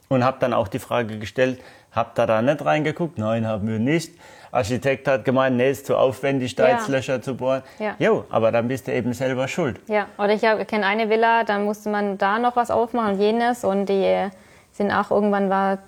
Und 0.08 0.24
habe 0.24 0.38
dann 0.40 0.54
auch 0.54 0.66
die 0.66 0.78
Frage 0.78 1.18
gestellt, 1.18 1.60
habt 1.92 2.18
ihr 2.18 2.26
da 2.26 2.40
nicht 2.40 2.64
reingeguckt? 2.64 3.18
Nein, 3.18 3.46
haben 3.46 3.68
wir 3.68 3.78
nicht. 3.78 4.14
Architekt 4.50 5.08
hat 5.08 5.26
gemeint, 5.26 5.58
nee, 5.58 5.70
ist 5.70 5.84
zu 5.84 5.94
aufwendig, 5.94 6.54
da 6.54 6.68
ja. 6.68 6.76
jetzt 6.76 6.88
Löcher 6.88 7.20
zu 7.20 7.36
bohren. 7.36 7.64
Ja. 7.78 7.96
Jo, 7.98 8.24
aber 8.30 8.50
dann 8.50 8.66
bist 8.66 8.88
du 8.88 8.94
eben 8.94 9.12
selber 9.12 9.46
schuld. 9.46 9.78
Ja, 9.88 10.06
oder 10.16 10.32
ich 10.32 10.40
kenne 10.66 10.86
eine 10.86 11.10
Villa, 11.10 11.44
dann 11.44 11.64
musste 11.64 11.90
man 11.90 12.16
da 12.16 12.38
noch 12.38 12.56
was 12.56 12.70
aufmachen 12.70 13.16
und 13.16 13.20
jenes 13.20 13.62
und 13.62 13.90
die 13.90 14.30
sind 14.72 14.90
auch 14.90 15.10
irgendwann 15.10 15.50
war 15.50 15.80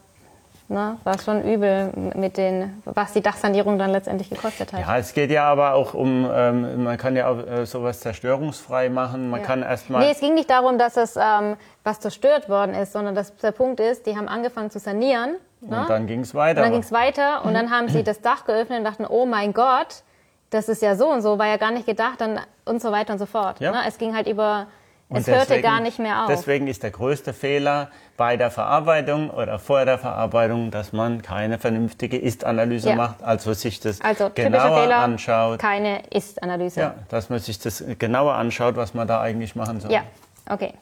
Ne? 0.70 0.98
War 1.02 1.18
schon 1.18 1.42
übel 1.42 1.90
mit 2.14 2.36
den, 2.36 2.80
was 2.84 3.12
die 3.12 3.20
Dachsanierung 3.20 3.76
dann 3.76 3.90
letztendlich 3.90 4.30
gekostet 4.30 4.72
hat. 4.72 4.78
Ja, 4.78 4.98
es 4.98 5.12
geht 5.12 5.32
ja 5.32 5.42
aber 5.50 5.74
auch 5.74 5.94
um, 5.94 6.30
ähm, 6.32 6.84
man 6.84 6.96
kann 6.96 7.16
ja 7.16 7.26
auch 7.26 7.44
äh, 7.44 7.66
sowas 7.66 7.98
zerstörungsfrei 7.98 8.88
machen. 8.88 9.30
Man 9.30 9.40
ja. 9.40 9.46
kann 9.46 9.62
erstmal. 9.62 10.06
Nee, 10.06 10.12
es 10.12 10.20
ging 10.20 10.34
nicht 10.34 10.48
darum, 10.48 10.78
dass 10.78 10.96
es 10.96 11.16
ähm, 11.16 11.56
was 11.82 11.98
zerstört 11.98 12.48
worden 12.48 12.76
ist, 12.76 12.92
sondern 12.92 13.16
dass 13.16 13.34
der 13.38 13.50
Punkt 13.50 13.80
ist, 13.80 14.06
die 14.06 14.16
haben 14.16 14.28
angefangen 14.28 14.70
zu 14.70 14.78
sanieren. 14.78 15.38
Ne? 15.60 15.80
Und 15.80 15.90
dann 15.90 16.06
ging 16.06 16.20
es 16.20 16.36
weiter. 16.36 16.60
Und 16.60 16.66
dann 16.66 16.72
ging 16.72 16.82
es 16.82 16.92
weiter 16.92 17.44
und 17.44 17.54
dann 17.54 17.72
haben 17.72 17.88
sie 17.88 18.04
das 18.04 18.20
Dach 18.20 18.44
geöffnet 18.44 18.78
und 18.78 18.84
dachten, 18.84 19.06
oh 19.06 19.26
mein 19.26 19.52
Gott, 19.52 20.04
das 20.50 20.68
ist 20.68 20.82
ja 20.82 20.94
so 20.94 21.10
und 21.10 21.20
so, 21.22 21.36
war 21.36 21.48
ja 21.48 21.56
gar 21.56 21.72
nicht 21.72 21.86
gedacht 21.86 22.20
dann 22.20 22.38
und 22.64 22.80
so 22.80 22.92
weiter 22.92 23.12
und 23.14 23.18
so 23.18 23.26
fort. 23.26 23.58
Ja. 23.58 23.72
Ne? 23.72 23.78
Es 23.88 23.98
ging 23.98 24.14
halt 24.14 24.28
über 24.28 24.68
und 25.10 25.18
es 25.18 25.26
hörte 25.26 25.46
deswegen, 25.48 25.62
gar 25.62 25.80
nicht 25.80 25.98
mehr 25.98 26.22
auf. 26.22 26.28
Deswegen 26.28 26.68
ist 26.68 26.84
der 26.84 26.92
größte 26.92 27.32
Fehler 27.32 27.90
bei 28.16 28.36
der 28.36 28.50
Verarbeitung 28.50 29.30
oder 29.30 29.58
vor 29.58 29.84
der 29.84 29.98
Verarbeitung, 29.98 30.70
dass 30.70 30.92
man 30.92 31.20
keine 31.20 31.58
vernünftige 31.58 32.16
Ist-Analyse 32.16 32.90
ja. 32.90 32.94
macht, 32.94 33.22
also 33.22 33.52
sich 33.52 33.80
das 33.80 34.00
also, 34.00 34.30
genauer 34.32 34.82
Fehler, 34.82 34.98
anschaut. 34.98 35.58
Keine 35.58 36.02
Ist-Analyse. 36.10 36.80
Ja, 36.80 36.94
dass 37.08 37.28
man 37.28 37.40
sich 37.40 37.58
das 37.58 37.84
genauer 37.98 38.34
anschaut, 38.34 38.76
was 38.76 38.94
man 38.94 39.08
da 39.08 39.20
eigentlich 39.20 39.56
machen 39.56 39.80
soll. 39.80 39.90
Ja, 39.90 40.02
okay. 40.48 40.74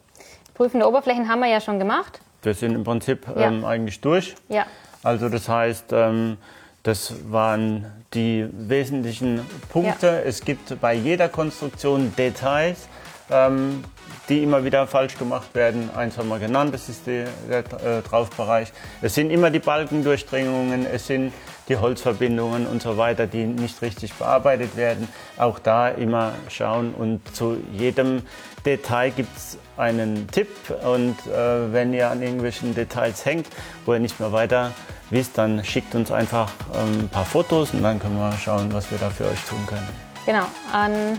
Prüfende 0.55 0.87
Oberflächen 0.87 1.29
haben 1.29 1.41
wir 1.41 1.49
ja 1.49 1.61
schon 1.61 1.79
gemacht. 1.79 2.21
Wir 2.43 2.53
sind 2.53 2.75
im 2.75 2.85
Prinzip 2.85 3.27
ja. 3.29 3.49
ähm, 3.49 3.65
eigentlich 3.65 4.01
durch. 4.03 4.35
Ja. 4.49 4.67
Also 5.03 5.31
das 5.31 5.49
heißt, 5.49 5.93
ähm, 5.93 6.37
das 6.83 7.15
waren 7.31 7.87
die 8.13 8.47
wesentlichen 8.53 9.41
Punkte. 9.71 10.07
Ja. 10.07 10.13
Es 10.21 10.45
gibt 10.45 10.81
bei 10.81 10.93
jeder 10.93 11.29
Konstruktion 11.29 12.15
Details 12.17 12.89
ähm, 13.31 13.85
die 14.29 14.43
immer 14.43 14.65
wieder 14.65 14.87
falsch 14.87 15.19
gemacht 15.19 15.55
werden. 15.55 15.91
Eins 15.95 16.19
haben 16.19 16.29
wir 16.29 16.39
genannt, 16.39 16.75
das 16.75 16.89
ist 16.89 17.07
die, 17.07 17.25
der 17.49 17.59
äh, 17.59 18.03
Draufbereich. 18.03 18.73
Es 19.03 19.15
sind 19.15 19.31
immer 19.31 19.51
die 19.51 19.59
Balkendurchdringungen, 19.59 20.87
es 20.87 21.07
sind 21.07 21.33
die 21.69 21.77
Holzverbindungen 21.77 22.67
und 22.67 22.83
so 22.83 22.97
weiter, 22.97 23.27
die 23.27 23.45
nicht 23.45 23.81
richtig 23.83 24.15
bearbeitet 24.15 24.77
werden. 24.77 25.09
Auch 25.37 25.59
da 25.59 25.89
immer 25.89 26.33
schauen 26.49 26.95
und 26.95 27.21
zu 27.35 27.59
jedem 27.73 28.23
Detail 28.65 29.11
gibt 29.11 29.37
es 29.37 29.59
einen 29.77 30.29
Tipp 30.31 30.49
und 30.85 31.17
äh, 31.27 31.73
wenn 31.73 31.93
ihr 31.95 32.11
an 32.11 32.23
irgendwelchen 32.23 32.75
Details 32.75 33.25
hängt, 33.25 33.47
wo 33.87 33.95
ihr 33.95 34.01
nicht 34.01 34.19
mehr 34.21 34.33
weiter 34.33 34.73
wisst, 35.11 35.39
dann 35.39 35.65
schickt 35.65 35.95
uns 35.95 36.11
einfach 36.11 36.51
ähm, 36.75 37.01
ein 37.01 37.09
paar 37.09 37.25
Fotos 37.25 37.73
und 37.73 37.83
dann 37.83 37.99
können 37.99 38.19
wir 38.19 38.33
schauen, 38.33 38.73
was 38.73 38.91
wir 38.91 38.99
da 38.99 39.11
für 39.11 39.25
euch 39.25 39.43
tun 39.49 39.65
können. 39.67 39.89
Genau, 40.27 40.45
an 40.73 41.19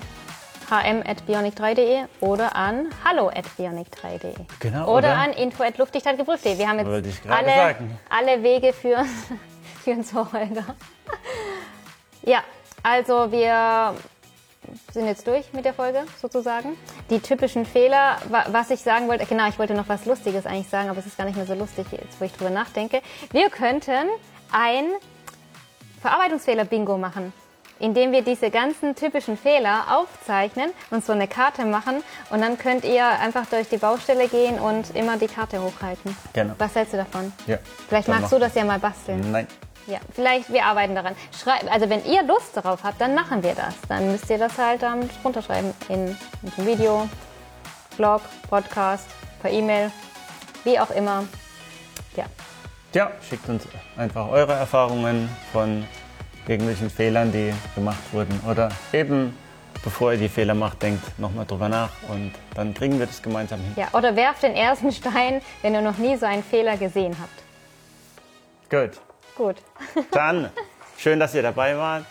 hm.bionic3.de 0.70 2.06
oder 2.20 2.56
an 2.56 2.90
hallo.bionic3.de. 3.04 4.34
Genau. 4.60 4.84
Oder, 4.84 4.98
oder 4.98 5.16
an 5.16 5.34
info.luftdichtheitgeprüft.de. 5.34 6.58
Wir 6.58 6.70
haben 6.70 6.80
jetzt 6.80 7.22
alle, 7.28 7.76
alle 8.10 8.44
Wege 8.44 8.74
für, 8.74 9.06
für 9.84 10.02
zu 10.02 10.32
Holger. 10.32 10.76
ja, 12.24 12.44
also 12.84 13.32
wir 13.32 13.96
sind 14.92 15.08
jetzt 15.08 15.26
durch 15.28 15.52
mit 15.54 15.66
der 15.66 15.74
Folge 15.74 16.04
sozusagen. 16.22 16.78
Die 17.10 17.20
typischen 17.20 17.66
Fehler, 17.66 18.18
was 18.48 18.70
ich 18.70 18.82
sagen 18.82 19.08
wollte, 19.08 19.26
genau, 19.26 19.48
ich 19.48 19.58
wollte 19.58 19.74
noch 19.74 19.90
was 19.90 20.06
Lustiges 20.06 20.46
eigentlich 20.46 20.70
sagen, 20.70 20.90
aber 20.90 21.00
es 21.00 21.06
ist 21.06 21.18
gar 21.18 21.26
nicht 21.26 21.38
mehr 21.38 21.46
so 21.46 21.56
lustig, 21.56 21.88
jetzt 21.92 22.20
wo 22.20 22.26
ich 22.26 22.34
drüber 22.34 22.50
nachdenke. 22.50 23.02
Wir 23.32 23.50
könnten 23.50 24.10
ein 24.52 24.86
Verarbeitungsfehler-Bingo 26.02 26.98
machen 26.98 27.34
indem 27.80 28.12
wir 28.12 28.21
diese 28.21 28.50
ganzen 28.52 28.96
typischen 28.96 29.38
Fehler 29.38 29.86
aufzeichnen 29.90 30.71
und 30.92 31.06
so 31.06 31.13
eine 31.13 31.27
Karte 31.27 31.65
machen 31.65 32.04
und 32.30 32.42
dann 32.42 32.58
könnt 32.58 32.84
ihr 32.84 33.06
einfach 33.06 33.46
durch 33.48 33.69
die 33.69 33.77
Baustelle 33.77 34.27
gehen 34.27 34.60
und 34.60 34.96
immer 34.96 35.17
die 35.17 35.27
Karte 35.27 35.62
hochhalten. 35.62 36.15
Genau. 36.34 36.54
Was 36.58 36.75
hältst 36.75 36.94
du 36.94 36.98
davon? 36.98 37.32
Ja. 37.48 37.58
Vielleicht 37.88 38.08
magst 38.08 38.32
du 38.32 38.40
das 38.40 38.54
ja 38.56 38.63
mal 38.63 38.80
basteln. 38.80 39.32
Nein. 39.32 39.48
Ja, 39.88 39.98
vielleicht, 40.13 40.54
wir 40.54 40.65
arbeiten 40.65 40.94
daran. 40.94 41.15
Schreib, 41.36 41.71
also 41.71 41.90
wenn 41.90 42.06
ihr 42.06 42.21
Lust 42.23 42.56
darauf 42.56 42.84
habt, 42.84 43.02
dann 43.02 43.15
machen 43.15 43.42
wir 43.42 43.56
das. 43.56 43.73
Dann 43.88 44.12
müsst 44.12 44.30
ihr 44.30 44.38
das 44.38 44.56
halt 44.58 44.84
ähm, 44.84 45.10
runterschreiben 45.23 45.73
in, 45.88 46.15
in 46.56 46.65
Video, 46.65 47.10
Blog, 47.98 48.21
Podcast, 48.48 49.08
per 49.42 49.50
E-Mail, 49.50 49.92
wie 50.63 50.80
auch 50.80 50.92
immer. 50.92 51.23
Ja. 52.15 52.25
Ja, 52.94 53.12
schickt 53.27 53.50
uns 53.50 53.63
einfach 53.98 54.30
eure 54.30 54.54
Erfahrungen 54.54 55.30
von 55.52 55.88
irgendwelchen 56.50 56.89
Fehlern, 56.89 57.31
die 57.31 57.54
gemacht 57.75 58.02
wurden 58.12 58.39
oder 58.50 58.69
eben 58.91 59.37
bevor 59.83 60.13
ihr 60.13 60.17
die 60.17 60.29
Fehler 60.29 60.56
macht, 60.56 60.81
denkt 60.81 61.17
nochmal 61.19 61.45
drüber 61.45 61.69
nach 61.69 61.91
und 62.10 62.33
dann 62.56 62.73
kriegen 62.73 63.00
wir 63.00 63.06
das 63.06 63.21
gemeinsam 63.21 63.60
hin. 63.62 63.73
Ja, 63.75 63.87
oder 63.93 64.15
werft 64.15 64.43
den 64.43 64.56
ersten 64.56 64.91
Stein, 64.91 65.41
wenn 65.62 65.73
ihr 65.73 65.81
noch 65.81 65.97
nie 65.97 66.17
so 66.17 66.25
einen 66.25 66.43
Fehler 66.43 66.75
gesehen 66.77 67.15
habt. 67.19 67.39
Gut. 68.69 69.00
Gut. 69.35 69.56
Dann 70.12 70.50
schön, 70.97 71.19
dass 71.19 71.33
ihr 71.33 71.41
dabei 71.43 71.77
wart. 71.77 72.06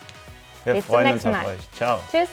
Wir 0.64 0.74
Bis 0.74 0.84
freuen 0.84 1.12
uns 1.12 1.26
auf 1.26 1.44
euch. 1.44 1.70
Ciao. 1.76 2.00
Tschüss. 2.10 2.28